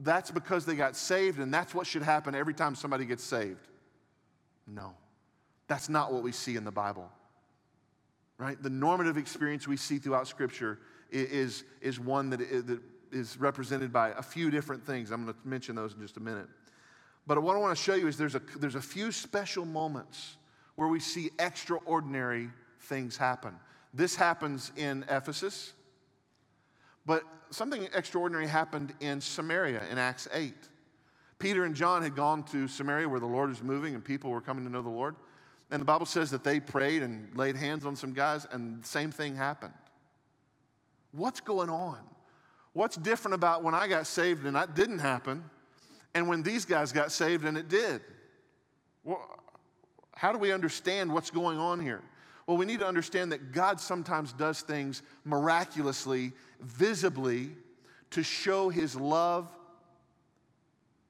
[0.00, 3.66] that's because they got saved and that's what should happen every time somebody gets saved.
[4.72, 4.94] No,
[5.66, 7.10] that's not what we see in the Bible.
[8.36, 8.62] Right?
[8.62, 10.78] The normative experience we see throughout Scripture
[11.10, 12.40] is, is one that
[13.10, 15.10] is represented by a few different things.
[15.10, 16.46] I'm going to mention those in just a minute.
[17.26, 20.36] But what I want to show you is there's a, there's a few special moments
[20.76, 22.48] where we see extraordinary
[22.80, 23.54] things happen.
[23.92, 25.72] This happens in Ephesus,
[27.04, 30.54] but something extraordinary happened in Samaria in Acts 8.
[31.38, 34.40] Peter and John had gone to Samaria where the Lord was moving and people were
[34.40, 35.14] coming to know the Lord.
[35.70, 38.88] And the Bible says that they prayed and laid hands on some guys, and the
[38.88, 39.74] same thing happened.
[41.12, 41.98] What's going on?
[42.72, 45.44] What's different about when I got saved and that didn't happen,
[46.14, 48.00] and when these guys got saved and it did?
[49.04, 49.22] Well,
[50.14, 52.02] how do we understand what's going on here?
[52.46, 57.50] Well, we need to understand that God sometimes does things miraculously, visibly,
[58.10, 59.54] to show his love,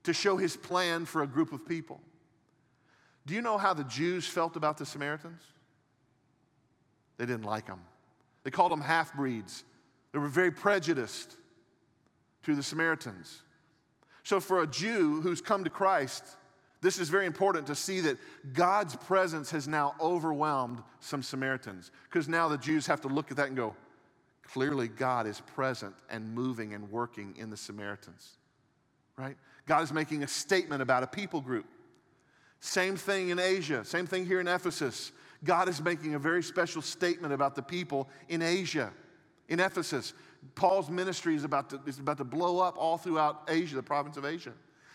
[0.08, 2.00] to show his plan for a group of people.
[3.26, 5.42] Do you know how the Jews felt about the Samaritans?
[7.18, 7.82] They didn't like them.
[8.42, 9.64] They called them half breeds.
[10.12, 11.36] They were very prejudiced
[12.44, 13.42] to the Samaritans.
[14.22, 16.24] So, for a Jew who's come to Christ,
[16.80, 18.16] this is very important to see that
[18.54, 21.90] God's presence has now overwhelmed some Samaritans.
[22.04, 23.76] Because now the Jews have to look at that and go,
[24.42, 28.38] clearly God is present and moving and working in the Samaritans,
[29.18, 29.36] right?
[29.66, 31.66] God is making a statement about a people group.
[32.60, 35.12] Same thing in Asia, same thing here in Ephesus.
[35.44, 38.92] God is making a very special statement about the people in Asia,
[39.48, 40.14] in Ephesus.
[40.54, 44.16] Paul's ministry is about, to, is about to blow up all throughout Asia, the province
[44.16, 44.52] of Asia.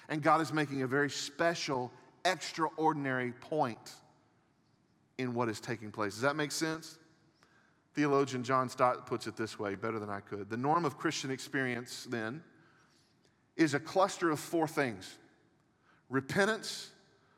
[0.10, 1.92] And God is making a very special,
[2.26, 3.94] extraordinary point
[5.18, 6.14] in what is taking place.
[6.14, 6.98] Does that make sense?
[7.94, 10.50] Theologian John Stott puts it this way, better than I could.
[10.50, 12.42] The norm of Christian experience, then,
[13.56, 15.18] is a cluster of four things
[16.10, 16.92] repentance,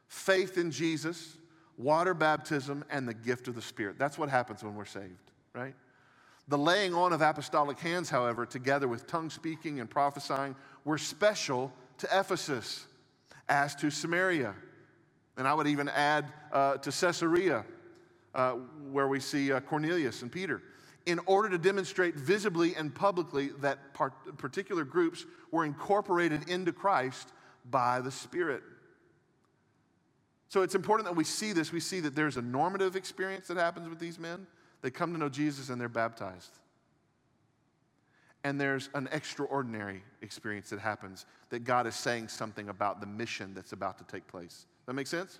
[0.07, 1.37] faith in Jesus,
[1.77, 3.97] water baptism, and the gift of the Spirit.
[3.97, 5.75] That's what happens when we're saved, right?
[6.47, 11.71] The laying on of apostolic hands, however, together with tongue speaking and prophesying, were special
[11.97, 12.85] to Ephesus
[13.49, 14.53] as to Samaria.
[15.37, 17.65] And I would even add uh, to Caesarea,
[18.33, 18.51] uh,
[18.91, 20.61] where we see uh, Cornelius and Peter,
[21.05, 27.31] in order to demonstrate visibly and publicly that part- particular groups were incorporated into Christ
[27.69, 28.63] by the Spirit.
[30.49, 31.71] So it's important that we see this.
[31.71, 34.47] We see that there's a normative experience that happens with these men.
[34.81, 36.59] They come to know Jesus and they're baptized.
[38.43, 43.53] And there's an extraordinary experience that happens that God is saying something about the mission
[43.55, 44.67] that's about to take place.
[44.85, 45.39] That make sense?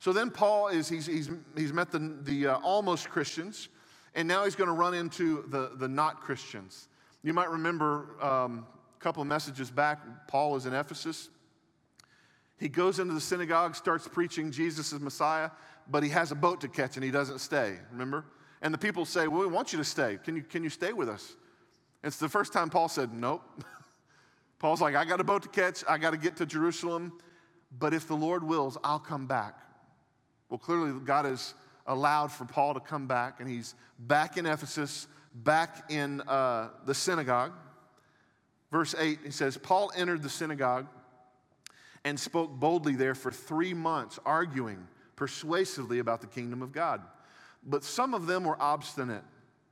[0.00, 3.68] So then Paul is, he's, he's, he's met the, the uh, almost Christians,
[4.14, 6.88] and now he's going to run into the, the not Christians.
[7.22, 8.66] You might remember um,
[8.96, 11.28] a couple of messages back, Paul is in Ephesus.
[12.58, 15.50] He goes into the synagogue, starts preaching Jesus as Messiah,
[15.88, 18.24] but he has a boat to catch and he doesn't stay, remember?
[18.62, 20.18] And the people say, Well, we want you to stay.
[20.24, 21.36] Can you, can you stay with us?
[22.02, 23.42] It's the first time Paul said, Nope.
[24.58, 27.12] Paul's like, I got a boat to catch, I got to get to Jerusalem,
[27.78, 29.54] but if the Lord wills, I'll come back.
[30.48, 31.54] Well, clearly, God has
[31.88, 36.94] allowed for Paul to come back, and he's back in Ephesus, back in uh, the
[36.94, 37.52] synagogue.
[38.70, 40.86] Verse 8, he says, Paul entered the synagogue
[42.04, 47.02] and spoke boldly there for three months, arguing persuasively about the kingdom of God.
[47.66, 49.24] But some of them were obstinate.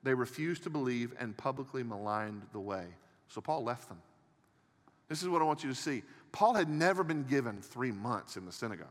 [0.02, 2.86] They refused to believe and publicly maligned the way.
[3.28, 4.00] So Paul left them.
[5.08, 6.02] This is what I want you to see.
[6.32, 8.88] Paul had never been given three months in the synagogue.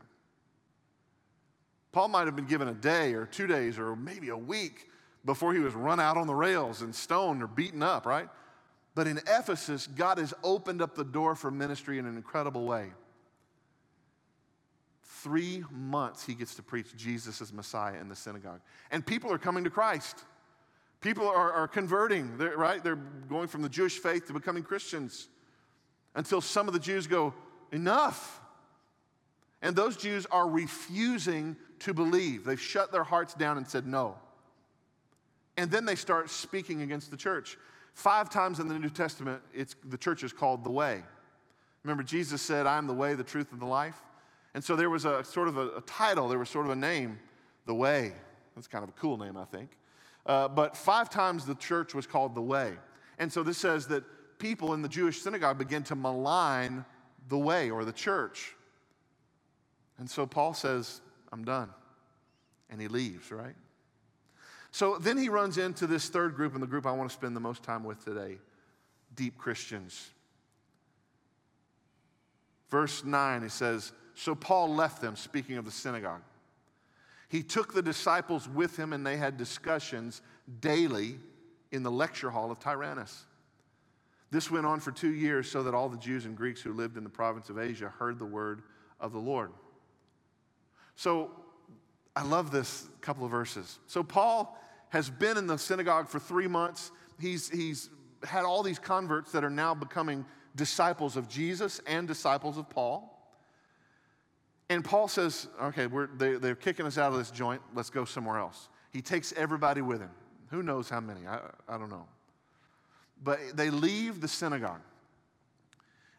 [1.92, 4.88] Paul might have been given a day or two days or maybe a week
[5.24, 8.28] before he was run out on the rails and stoned or beaten up, right?
[8.94, 12.92] But in Ephesus, God has opened up the door for ministry in an incredible way
[15.26, 18.60] three months he gets to preach Jesus as Messiah in the synagogue.
[18.92, 20.22] And people are coming to Christ.
[21.00, 22.82] People are, are converting, they're, right?
[22.82, 22.94] They're
[23.28, 25.26] going from the Jewish faith to becoming Christians
[26.14, 27.34] until some of the Jews go,
[27.72, 28.40] Enough.
[29.62, 32.44] And those Jews are refusing to believe.
[32.44, 34.16] They've shut their hearts down and said no.
[35.56, 37.58] And then they start speaking against the church.
[37.94, 41.02] Five times in the New Testament, it's, the church is called the way.
[41.82, 44.02] Remember, Jesus said, I am the way, the truth, and the life.
[44.54, 46.76] And so there was a sort of a, a title, there was sort of a
[46.76, 47.18] name,
[47.66, 48.12] The Way.
[48.54, 49.70] That's kind of a cool name, I think.
[50.26, 52.74] Uh, but five times the church was called The Way.
[53.18, 54.04] And so this says that
[54.38, 56.84] people in the Jewish synagogue began to malign
[57.28, 58.54] the way or the church.
[59.98, 61.00] And so Paul says,
[61.32, 61.70] I'm done.
[62.70, 63.54] And he leaves, right?
[64.70, 67.34] So then he runs into this third group, and the group I want to spend
[67.34, 68.38] the most time with today
[69.14, 70.10] deep Christians.
[72.68, 76.22] Verse 9, he says, so Paul left them, speaking of the synagogue.
[77.28, 80.22] He took the disciples with him, and they had discussions
[80.60, 81.18] daily
[81.70, 83.24] in the lecture hall of Tyrannus.
[84.30, 86.96] This went on for two years so that all the Jews and Greeks who lived
[86.96, 88.62] in the province of Asia heard the word
[89.00, 89.52] of the Lord.
[90.96, 91.30] So
[92.16, 93.78] I love this couple of verses.
[93.86, 96.90] So Paul has been in the synagogue for three months.
[97.20, 97.90] He's, he's
[98.24, 100.24] had all these converts that are now becoming
[100.56, 103.12] disciples of Jesus and disciples of Paul.
[104.68, 107.62] And Paul says, okay, they, they're kicking us out of this joint.
[107.74, 108.68] Let's go somewhere else.
[108.90, 110.10] He takes everybody with him.
[110.50, 111.26] Who knows how many?
[111.26, 112.06] I, I don't know.
[113.22, 114.80] But they leave the synagogue.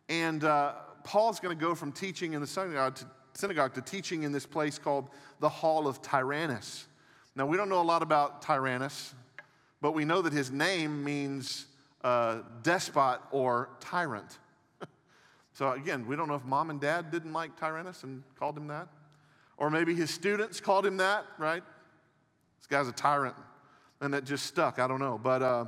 [0.07, 3.05] And uh, Paul's going to go from teaching in the synagogue to,
[3.37, 6.87] synagogue to teaching in this place called the Hall of Tyrannus.
[7.35, 9.13] Now, we don't know a lot about Tyrannus,
[9.79, 11.67] but we know that his name means
[12.03, 14.39] uh, despot or tyrant.
[15.53, 18.67] So again, we don't know if mom and dad didn't like Tyrannus and called him
[18.67, 18.89] that.
[19.57, 21.63] Or maybe his students called him that, right?
[22.59, 23.35] This guy's a tyrant.
[23.99, 24.77] And that just stuck.
[24.77, 25.19] I don't know.
[25.21, 25.65] But uh,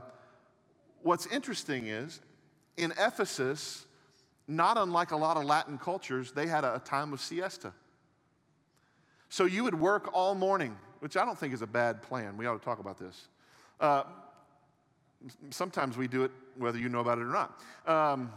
[1.01, 2.21] what's interesting is
[2.77, 3.87] in Ephesus,
[4.49, 7.71] not unlike a lot of Latin cultures, they had a time of siesta.
[9.29, 12.35] So you would work all morning, which I don't think is a bad plan.
[12.35, 13.27] We ought to talk about this.
[13.79, 14.03] Uh,
[15.51, 17.61] sometimes we do it whether you know about it or not.
[17.85, 18.33] Um,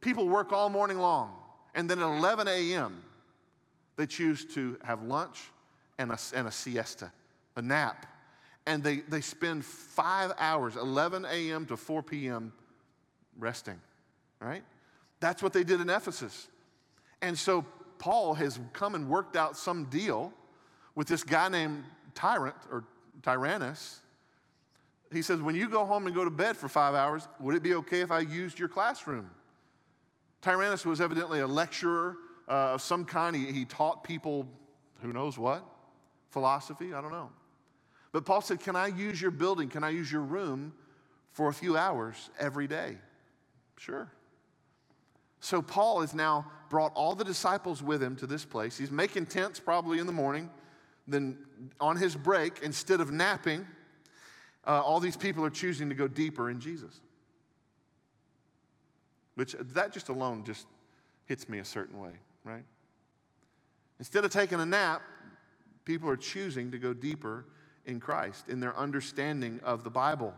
[0.00, 1.34] people work all morning long,
[1.74, 3.02] and then at 11 a.m.,
[3.96, 5.42] they choose to have lunch
[5.98, 7.12] and a, and a siesta,
[7.56, 8.06] a nap.
[8.66, 11.66] And they, they spend five hours, 11 a.m.
[11.66, 12.52] to 4 p.m.,
[13.38, 13.78] resting,
[14.40, 14.64] right?
[15.20, 16.48] That's what they did in Ephesus.
[17.22, 17.64] And so
[17.98, 20.32] Paul has come and worked out some deal
[20.94, 22.84] with this guy named Tyrant or
[23.22, 24.00] Tyrannus.
[25.12, 27.62] He says, When you go home and go to bed for five hours, would it
[27.62, 29.30] be okay if I used your classroom?
[30.40, 32.16] Tyrannus was evidently a lecturer
[32.48, 33.36] uh, of some kind.
[33.36, 34.48] He, he taught people
[35.02, 35.64] who knows what?
[36.30, 36.94] Philosophy?
[36.94, 37.30] I don't know.
[38.12, 39.68] But Paul said, Can I use your building?
[39.68, 40.72] Can I use your room
[41.32, 42.96] for a few hours every day?
[43.76, 44.10] Sure.
[45.40, 48.76] So Paul has now brought all the disciples with him to this place.
[48.78, 50.50] He's making tents probably in the morning.
[51.08, 51.38] Then
[51.80, 53.66] on his break, instead of napping,
[54.66, 57.00] uh, all these people are choosing to go deeper in Jesus.
[59.34, 60.66] Which that just alone just
[61.24, 62.12] hits me a certain way,
[62.44, 62.64] right?
[63.98, 65.02] Instead of taking a nap,
[65.84, 67.46] people are choosing to go deeper
[67.86, 70.34] in Christ, in their understanding of the Bible,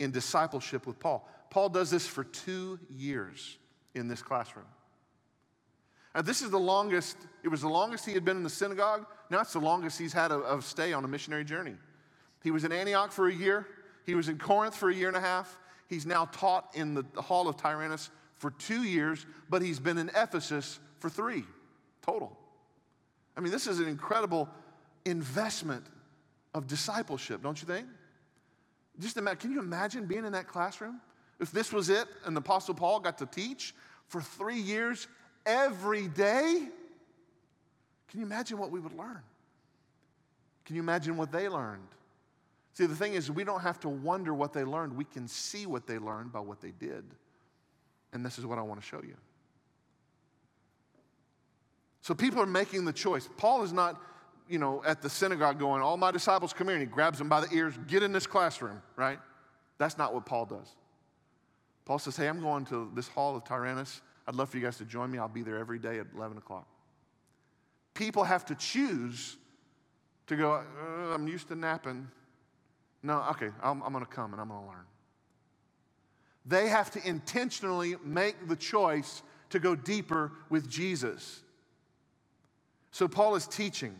[0.00, 1.28] in discipleship with Paul.
[1.50, 3.58] Paul does this for two years
[3.94, 4.66] in this classroom.
[6.14, 9.06] And this is the longest, it was the longest he had been in the synagogue.
[9.30, 11.74] Now it's the longest he's had of stay on a missionary journey.
[12.42, 13.66] He was in Antioch for a year.
[14.04, 15.58] He was in Corinth for a year and a half.
[15.88, 20.10] He's now taught in the hall of Tyrannus for two years, but he's been in
[20.10, 21.44] Ephesus for three
[22.02, 22.36] total.
[23.36, 24.48] I mean, this is an incredible
[25.04, 25.86] investment
[26.54, 27.86] of discipleship, don't you think?
[28.98, 31.00] Just imagine, can you imagine being in that classroom?
[31.42, 33.74] If this was it and the Apostle Paul got to teach
[34.06, 35.08] for three years
[35.44, 36.68] every day,
[38.08, 39.20] can you imagine what we would learn?
[40.64, 41.88] Can you imagine what they learned?
[42.74, 44.96] See, the thing is, we don't have to wonder what they learned.
[44.96, 47.04] We can see what they learned by what they did.
[48.12, 49.16] And this is what I want to show you.
[52.02, 53.28] So people are making the choice.
[53.36, 54.00] Paul is not,
[54.48, 57.28] you know, at the synagogue going, all my disciples come here, and he grabs them
[57.28, 59.18] by the ears, get in this classroom, right?
[59.78, 60.68] That's not what Paul does.
[61.84, 64.00] Paul says, Hey, I'm going to this hall of Tyrannus.
[64.26, 65.18] I'd love for you guys to join me.
[65.18, 66.66] I'll be there every day at 11 o'clock.
[67.94, 69.36] People have to choose
[70.28, 72.08] to go, uh, I'm used to napping.
[73.02, 74.84] No, okay, I'm, I'm going to come and I'm going to learn.
[76.46, 81.42] They have to intentionally make the choice to go deeper with Jesus.
[82.92, 83.94] So Paul is teaching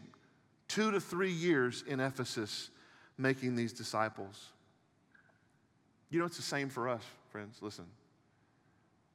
[0.68, 2.70] two to three years in Ephesus,
[3.18, 4.48] making these disciples.
[6.10, 7.58] You know, it's the same for us friends.
[7.62, 7.86] Listen.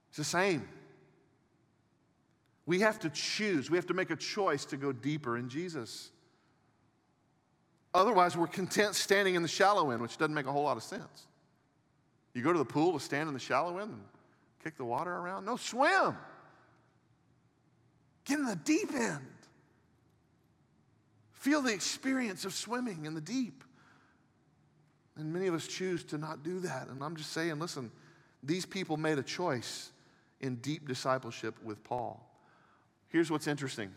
[0.10, 0.68] It's the same.
[2.66, 6.12] We have to choose, we have to make a choice to go deeper in Jesus.
[7.94, 10.84] Otherwise, we're content standing in the shallow end, which doesn't make a whole lot of
[10.84, 11.28] sense.
[12.34, 14.04] You go to the pool to stand in the shallow end and
[14.64, 15.46] kick the water around?
[15.46, 16.18] No, swim.
[18.26, 19.26] Get in the deep end.
[21.32, 23.64] Feel the experience of swimming in the deep.
[25.16, 26.90] And many of us choose to not do that.
[26.90, 27.92] And I'm just saying, listen,
[28.44, 29.92] these people made a choice
[30.42, 32.24] in deep discipleship with Paul.
[33.10, 33.92] Here's what's interesting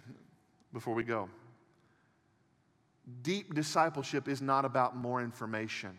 [0.72, 1.29] before we go
[3.22, 5.96] deep discipleship is not about more information.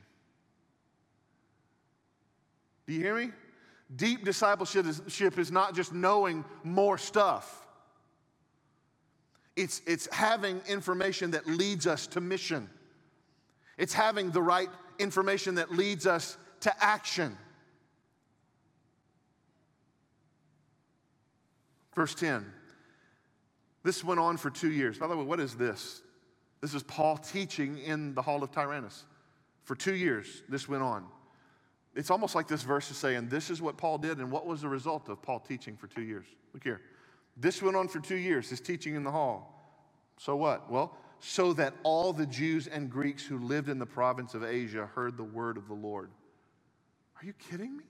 [2.88, 3.32] Do you hear me?
[3.96, 7.68] Deep discipleship is, not just knowing more stuff.
[9.56, 12.70] It's, it's having information that leads us to mission.
[13.78, 17.38] It's having the right information that leads us to action.
[21.96, 22.46] Verse 10.
[23.84, 24.98] This went on for two years.
[24.98, 26.02] By the way, what is this?
[26.62, 29.06] This is Paul teaching in the hall of Tyrannus.
[29.64, 31.06] For two years, this went on.
[31.96, 34.62] It's almost like this verse is saying, This is what Paul did, and what was
[34.62, 36.26] the result of Paul teaching for two years?
[36.54, 36.82] Look here.
[37.36, 39.58] This went on for two years, his teaching in the hall.
[40.18, 40.70] So what?
[40.70, 44.86] Well, so that all the Jews and Greeks who lived in the province of Asia
[44.94, 46.12] heard the word of the Lord.
[47.20, 47.84] Are you kidding me?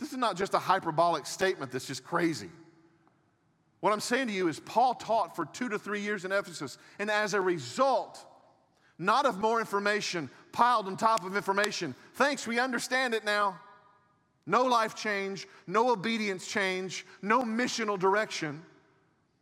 [0.00, 2.48] This is not just a hyperbolic statement that's just crazy.
[3.80, 6.78] What I'm saying to you is, Paul taught for two to three years in Ephesus,
[6.98, 8.24] and as a result,
[8.98, 11.94] not of more information piled on top of information.
[12.14, 13.60] Thanks, we understand it now.
[14.46, 18.62] No life change, no obedience change, no missional direction.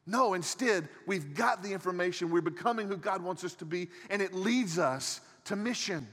[0.06, 4.20] No, instead, we've got the information, we're becoming who God wants us to be, and
[4.22, 6.06] it leads us to mission.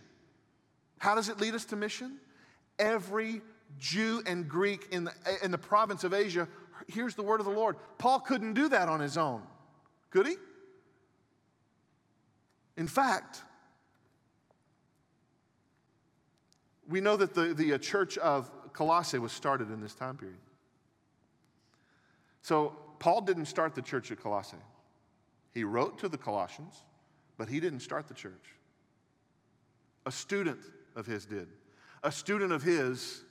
[0.98, 2.18] How does it lead us to mission?
[2.78, 3.42] Every
[3.78, 5.14] Jew and Greek in the,
[5.44, 6.48] in the province of Asia
[6.88, 7.76] hears the word of the Lord.
[7.98, 9.42] Paul couldn't do that on his own,
[10.10, 10.36] could he?
[12.78, 13.42] In fact,
[16.88, 20.38] we know that the, the uh, church of Colossae was started in this time period.
[22.42, 24.58] So, Paul didn't start the church at Colossae.
[25.54, 26.84] He wrote to the Colossians,
[27.38, 28.56] but he didn't start the church.
[30.06, 30.60] A student
[30.96, 31.48] of his did.
[32.04, 33.25] A student of his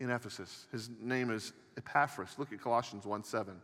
[0.00, 0.66] in Ephesus.
[0.72, 2.34] His name is Epaphras.
[2.38, 3.54] Look at Colossians 1 7.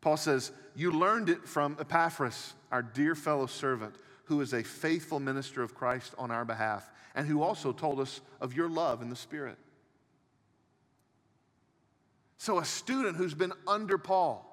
[0.00, 5.20] Paul says, You learned it from Epaphras, our dear fellow servant, who is a faithful
[5.20, 9.10] minister of Christ on our behalf, and who also told us of your love in
[9.10, 9.58] the Spirit.
[12.38, 14.46] So, a student who's been under Paul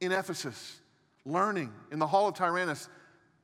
[0.00, 0.80] in Ephesus,
[1.26, 2.88] learning in the hall of Tyrannus,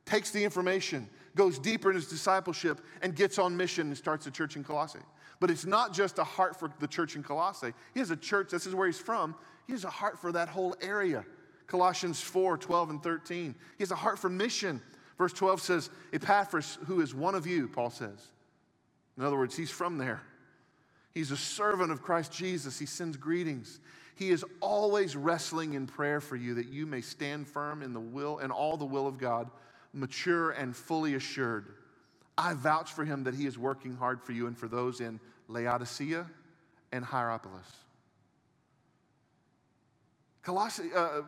[0.07, 4.31] takes the information, goes deeper in his discipleship, and gets on mission and starts a
[4.31, 5.01] church in Colossae.
[5.41, 7.73] But it's not just a heart for the church in Colossae.
[7.95, 9.35] He has a church, this is where he's from.
[9.67, 11.25] He has a heart for that whole area.
[11.67, 13.55] Colossians 4 12 and 13.
[13.79, 14.83] He has a heart for mission.
[15.17, 18.29] Verse 12 says, Epaphras, who is one of you, Paul says.
[19.19, 20.23] In other words, he's from there.
[21.13, 22.79] He's a servant of Christ Jesus.
[22.79, 23.81] He sends greetings.
[24.15, 28.01] He is always wrestling in prayer for you that you may stand firm in the
[28.01, 29.51] will and all the will of God,
[29.93, 31.75] mature and fully assured.
[32.41, 35.21] I vouch for him that he is working hard for you and for those in
[35.49, 36.27] Laodicea
[36.91, 37.67] and Hierapolis.
[40.43, 41.21] Colossae, uh,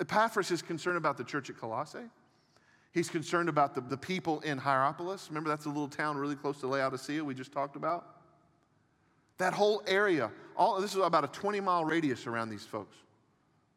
[0.00, 2.10] Epaphras is concerned about the church at Colossae.
[2.92, 5.28] He's concerned about the, the people in Hierapolis.
[5.28, 8.16] Remember, that's a little town really close to Laodicea we just talked about?
[9.36, 12.96] That whole area, all, this is about a 20 mile radius around these folks.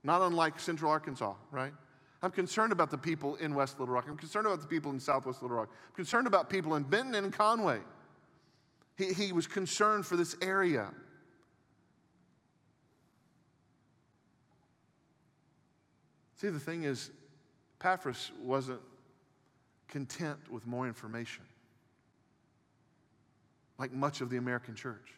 [0.04, 1.74] Not unlike Central Arkansas, right?
[2.24, 4.06] I'm concerned about the people in West Little Rock.
[4.08, 5.70] I'm concerned about the people in Southwest Little Rock.
[5.90, 7.80] I'm concerned about people in Benton and Conway.
[8.96, 10.90] He, he was concerned for this area.
[16.36, 17.10] See, the thing is,
[17.80, 18.82] Epaphras wasn't
[19.88, 21.44] content with more information,
[23.80, 25.14] like much of the American church.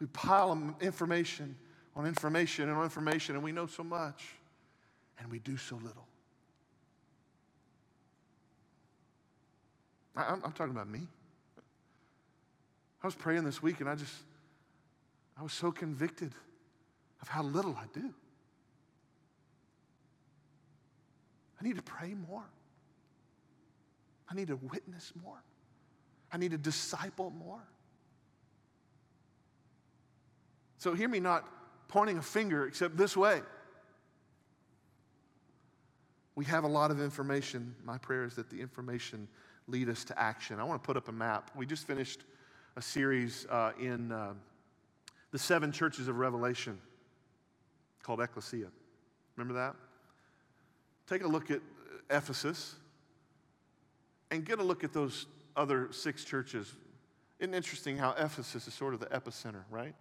[0.00, 1.56] We pile information
[1.96, 4.36] on information and on information, and we know so much
[5.18, 6.06] and we do so little.
[10.16, 11.00] I, am talking about me.
[13.02, 14.14] I was praying this week and I just,
[15.38, 16.32] I was so convicted
[17.20, 18.12] of how little I do.
[21.60, 22.44] I need to pray more.
[24.28, 25.42] I need to witness more.
[26.32, 27.62] I need to disciple more.
[30.78, 31.48] So hear me not
[31.88, 33.42] pointing a finger except this way.
[36.36, 37.74] We have a lot of information.
[37.82, 39.26] My prayer is that the information
[39.68, 40.60] lead us to action.
[40.60, 41.50] I want to put up a map.
[41.56, 42.20] We just finished
[42.76, 44.34] a series uh, in uh,
[45.32, 46.78] the seven churches of Revelation
[48.02, 48.68] called Ecclesia.
[49.34, 49.76] Remember that?
[51.08, 51.60] Take a look at
[52.10, 52.74] Ephesus
[54.30, 55.26] and get a look at those
[55.56, 56.70] other six churches.
[57.38, 59.94] Isn't interesting how Ephesus is sort of the epicenter, right?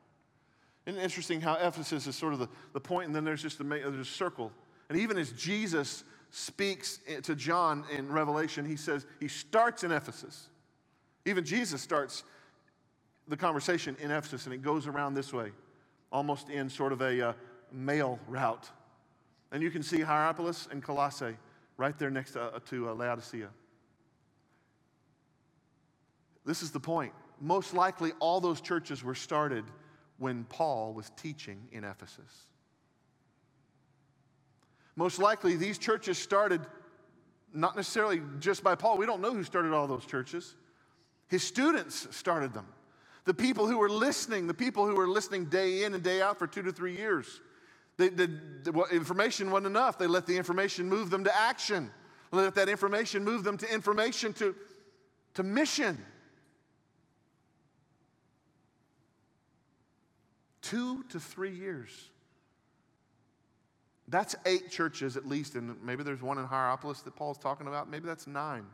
[0.85, 3.63] Isn't interesting how Ephesus is sort of the, the point, and then there's just a,
[3.63, 4.51] there's a circle.
[4.89, 6.03] And even as Jesus
[6.37, 10.49] speaks to John in Revelation, he says, he starts in Ephesus.
[11.23, 12.23] Even Jesus starts
[13.29, 15.53] the conversation in Ephesus, and it goes around this way,
[16.11, 17.33] almost in sort of a uh,
[17.71, 18.69] mail route.
[19.53, 21.37] And you can see Hierapolis and Colossae
[21.77, 23.47] right there next to, uh, to uh, Laodicea.
[26.45, 27.13] This is the point.
[27.39, 29.63] Most likely, all those churches were started
[30.17, 32.47] when Paul was teaching in Ephesus.
[34.95, 36.61] Most likely, these churches started
[37.53, 38.97] not necessarily just by Paul.
[38.97, 40.55] We don't know who started all those churches.
[41.27, 42.67] His students started them.
[43.25, 46.37] The people who were listening, the people who were listening day in and day out
[46.37, 47.41] for two to three years.
[47.97, 48.27] They, the,
[48.63, 49.97] the information wasn't enough.
[49.97, 51.91] They let the information move them to action.
[52.31, 54.55] Let that information move them to information to,
[55.35, 56.03] to mission.
[60.61, 61.89] Two to three years.
[64.07, 67.89] That's eight churches at least, and maybe there's one in Hierapolis that Paul's talking about.
[67.89, 68.65] Maybe that's nine.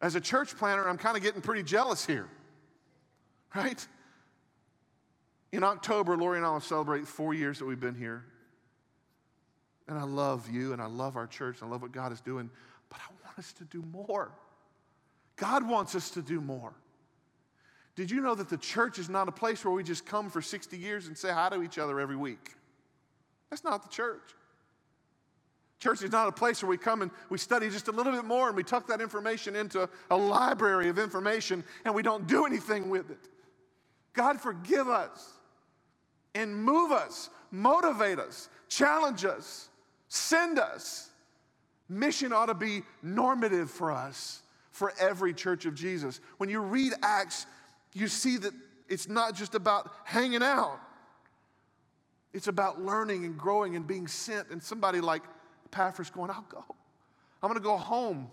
[0.00, 2.26] As a church planter, I'm kind of getting pretty jealous here,
[3.54, 3.86] right?
[5.52, 8.24] In October, Lori and I will celebrate four years that we've been here.
[9.88, 12.20] And I love you and I love our church and I love what God is
[12.20, 12.48] doing,
[12.88, 14.32] but I want us to do more.
[15.36, 16.72] God wants us to do more.
[17.94, 20.40] Did you know that the church is not a place where we just come for
[20.40, 22.54] 60 years and say hi to each other every week?
[23.52, 24.30] That's not the church.
[25.78, 28.24] Church is not a place where we come and we study just a little bit
[28.24, 32.46] more and we tuck that information into a library of information and we don't do
[32.46, 33.28] anything with it.
[34.14, 35.34] God, forgive us
[36.34, 39.68] and move us, motivate us, challenge us,
[40.08, 41.10] send us.
[41.90, 44.40] Mission ought to be normative for us,
[44.70, 46.22] for every church of Jesus.
[46.38, 47.44] When you read Acts,
[47.92, 48.54] you see that
[48.88, 50.80] it's not just about hanging out,
[52.32, 54.50] it's about learning and growing and being sent.
[54.50, 55.22] And somebody like
[55.66, 56.64] Epaphras going, I'll go.
[57.42, 58.28] I'm going to go home.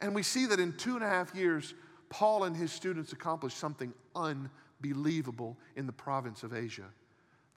[0.00, 1.74] And we see that in two and a half years,
[2.08, 6.86] Paul and his students accomplished something unbelievable in the province of Asia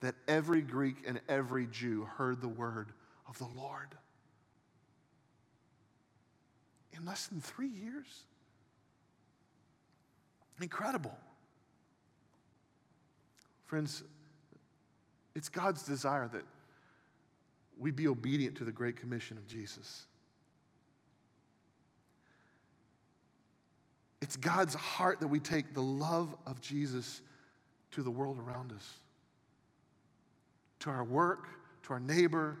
[0.00, 2.92] that every Greek and every Jew heard the word
[3.28, 3.88] of the Lord.
[6.92, 8.06] In less than three years.
[10.60, 11.16] Incredible.
[13.72, 14.04] Friends,
[15.34, 16.42] it's God's desire that
[17.78, 20.04] we be obedient to the Great Commission of Jesus.
[24.20, 27.22] It's God's heart that we take the love of Jesus
[27.92, 28.86] to the world around us,
[30.80, 31.48] to our work,
[31.84, 32.58] to our neighbor.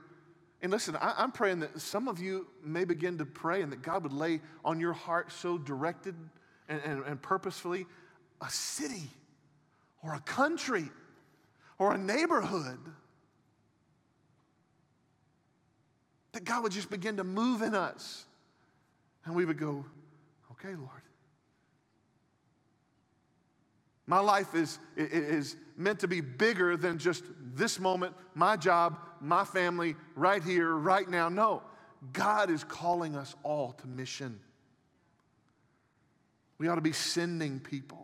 [0.62, 3.82] And listen, I, am praying that some of you may begin to pray and that
[3.82, 6.14] God would lay on your heart so directed
[6.70, 7.84] and, and, and purposefully
[8.40, 9.10] a city
[10.02, 10.88] or a country
[11.82, 12.78] or a neighborhood.
[16.30, 18.24] That God would just begin to move in us.
[19.24, 19.84] And we would go,
[20.52, 21.02] okay, Lord.
[24.06, 27.24] My life is, is meant to be bigger than just
[27.54, 31.28] this moment, my job, my family, right here, right now.
[31.28, 31.62] No,
[32.12, 34.38] God is calling us all to mission.
[36.58, 38.01] We ought to be sending people.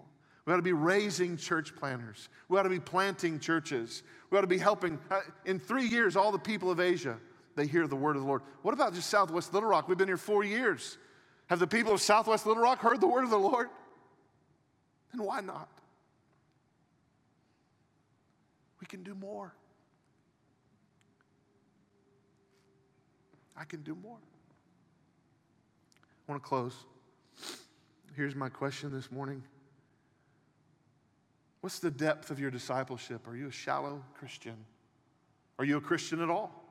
[0.48, 2.30] We ought to be raising church planters.
[2.48, 4.02] We ought to be planting churches.
[4.30, 4.98] We ought to be helping.
[5.10, 7.18] Uh, in three years, all the people of Asia,
[7.54, 8.40] they hear the word of the Lord.
[8.62, 9.88] What about just Southwest Little Rock?
[9.88, 10.96] We've been here four years.
[11.48, 13.68] Have the people of Southwest Little Rock heard the word of the Lord?
[15.12, 15.68] Then why not?
[18.80, 19.52] We can do more.
[23.54, 24.16] I can do more.
[26.26, 26.74] I want to close.
[28.16, 29.42] Here's my question this morning.
[31.60, 33.26] What's the depth of your discipleship?
[33.26, 34.56] Are you a shallow Christian?
[35.58, 36.64] Are you a Christian at all?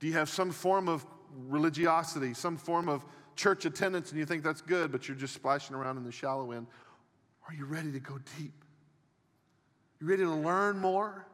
[0.00, 1.06] Do you have some form of
[1.48, 3.04] religiosity, some form of
[3.36, 6.52] church attendance, and you think that's good, but you're just splashing around in the shallow
[6.52, 6.66] end?
[7.48, 8.64] Are you ready to go deep?
[10.00, 11.26] You ready to learn more?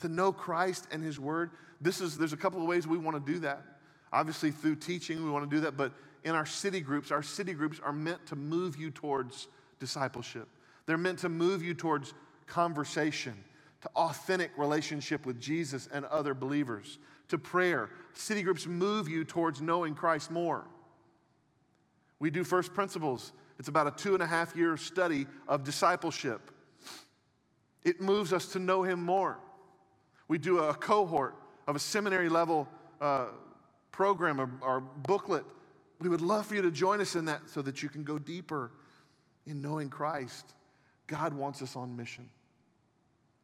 [0.00, 1.50] To know Christ and His Word?
[1.80, 3.62] This is, there's a couple of ways we want to do that.
[4.12, 5.92] Obviously, through teaching, we want to do that, but
[6.24, 9.48] in our city groups, our city groups are meant to move you towards
[9.78, 10.48] discipleship.
[10.86, 12.14] They're meant to move you towards
[12.46, 13.34] conversation,
[13.82, 16.98] to authentic relationship with Jesus and other believers,
[17.28, 17.90] to prayer.
[18.14, 20.64] City groups move you towards knowing Christ more.
[22.18, 23.32] We do first principles.
[23.58, 26.50] It's about a two and a half year study of discipleship.
[27.84, 29.38] It moves us to know Him more.
[30.28, 32.68] We do a cohort of a seminary level
[33.00, 33.26] uh,
[33.92, 35.44] program or, or booklet.
[36.00, 38.18] We would love for you to join us in that so that you can go
[38.18, 38.72] deeper
[39.46, 40.54] in knowing Christ,
[41.06, 42.28] God wants us on mission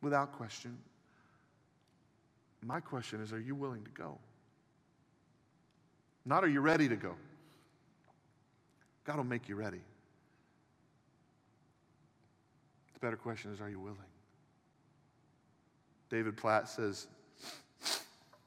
[0.01, 0.77] without question.
[2.65, 4.19] My question is are you willing to go?
[6.25, 7.15] Not are you ready to go?
[9.05, 9.81] God will make you ready.
[12.95, 13.99] The better question is are you willing?
[16.09, 17.07] David Platt says,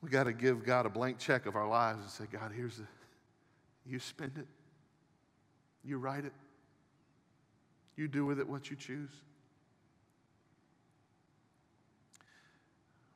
[0.02, 2.78] we got to give God a blank check of our lives and say, God, here's
[2.78, 2.86] the,
[3.88, 4.46] you spend it,
[5.84, 6.34] you write it,
[7.96, 9.12] you do with it what you choose.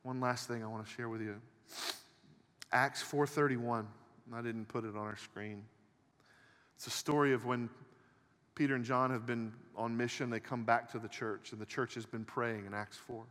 [0.02, 1.36] One last thing I want to share with you.
[2.72, 3.86] Acts 4:31.
[4.32, 5.64] I didn't put it on our screen.
[6.76, 7.68] It's a story of when
[8.54, 11.66] Peter and John have been on mission, they come back to the church, and the
[11.66, 13.24] church has been praying in Acts 4.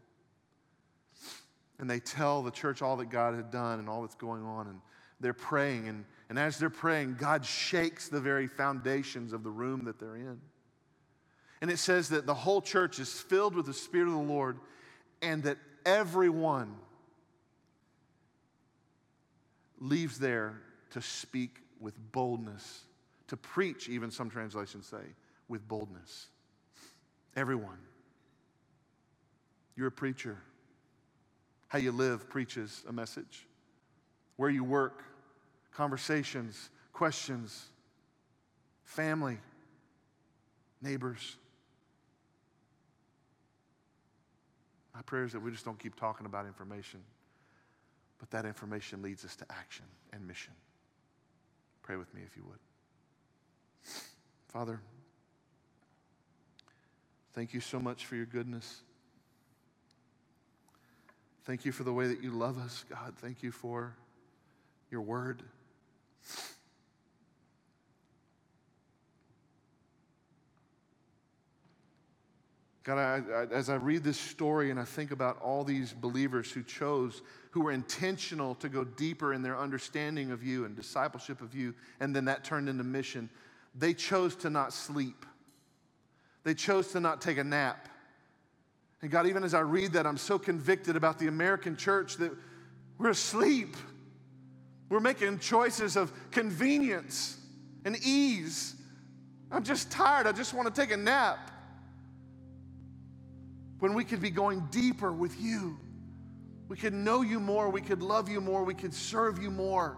[1.79, 4.67] And they tell the church all that God had done and all that's going on,
[4.67, 4.81] and
[5.19, 5.87] they're praying.
[5.87, 10.15] And, and as they're praying, God shakes the very foundations of the room that they're
[10.15, 10.41] in.
[11.61, 14.57] And it says that the whole church is filled with the Spirit of the Lord
[15.21, 16.75] and that everyone
[19.79, 22.83] leaves there to speak with boldness,
[23.27, 25.03] to preach, even some translations say,
[25.47, 26.27] with boldness.
[27.35, 27.77] Everyone.
[29.75, 30.37] You're a preacher.
[31.67, 33.47] How you live preaches a message.
[34.35, 35.03] Where you work,
[35.71, 37.67] conversations, questions,
[38.83, 39.37] family,
[40.81, 41.37] neighbors.
[44.99, 46.99] My prayer is that we just don't keep talking about information,
[48.17, 50.51] but that information leads us to action and mission.
[51.83, 52.59] Pray with me if you would.
[54.49, 54.81] Father,
[57.33, 58.81] thank you so much for your goodness.
[61.45, 63.13] Thank you for the way that you love us, God.
[63.21, 63.95] Thank you for
[64.91, 65.43] your word.
[72.89, 76.51] God, I, I, as I read this story and I think about all these believers
[76.51, 77.21] who chose,
[77.51, 81.75] who were intentional to go deeper in their understanding of you and discipleship of you,
[81.99, 83.29] and then that turned into mission,
[83.75, 85.27] they chose to not sleep.
[86.43, 87.89] They chose to not take a nap.
[89.03, 92.31] And God, even as I read that, I'm so convicted about the American church that
[92.97, 93.77] we're asleep.
[94.89, 97.37] We're making choices of convenience
[97.85, 98.73] and ease.
[99.51, 100.25] I'm just tired.
[100.25, 101.51] I just want to take a nap
[103.79, 105.77] when we could be going deeper with you.
[106.67, 109.97] We could know you more, we could love you more, we could serve you more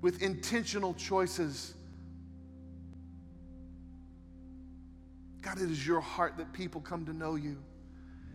[0.00, 1.74] with intentional choices.
[5.40, 7.56] God, it is your heart that people come to know you.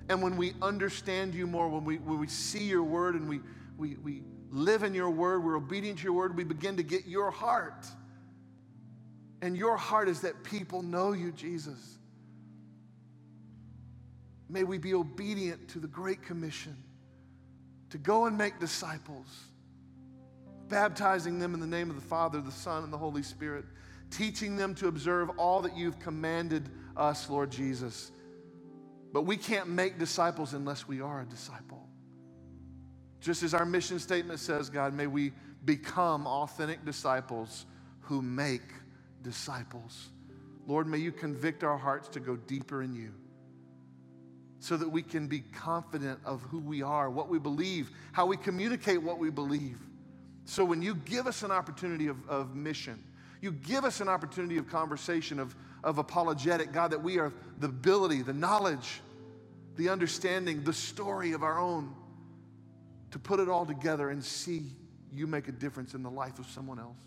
[0.10, 3.39] And when we understand you more, when we, when we see your word and we,
[3.78, 7.05] we, we live in your word, we're obedient to your word, we begin to get
[7.05, 7.86] your heart.
[9.41, 11.97] And your heart is that people know you, Jesus.
[14.50, 16.76] May we be obedient to the Great Commission
[17.89, 19.28] to go and make disciples,
[20.70, 23.66] baptizing them in the name of the Father, the Son, and the Holy Spirit,
[24.10, 28.12] teaching them to observe all that you've commanded us, Lord Jesus.
[29.12, 31.88] But we can't make disciples unless we are a disciple.
[33.20, 35.34] Just as our mission statement says, God, may we
[35.66, 37.66] become authentic disciples
[38.02, 38.62] who make
[39.24, 40.10] disciples.
[40.66, 43.14] Lord, may you convict our hearts to go deeper in you
[44.60, 48.38] so that we can be confident of who we are, what we believe, how we
[48.38, 49.78] communicate what we believe.
[50.45, 53.03] So when you give us an opportunity of, of mission,
[53.41, 57.68] you give us an opportunity of conversation, of, of apologetic, God, that we are the
[57.68, 59.01] ability, the knowledge,
[59.76, 61.93] the understanding, the story of our own,
[63.12, 64.64] to put it all together and see
[65.14, 66.97] you make a difference in the life of someone else.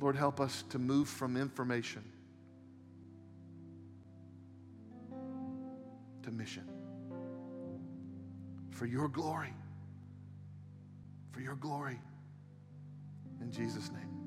[0.00, 2.02] Lord, help us to move from information
[6.22, 6.68] to mission.
[8.70, 9.52] For your glory.
[11.32, 12.00] For your glory.
[13.40, 14.21] In Jesus' name.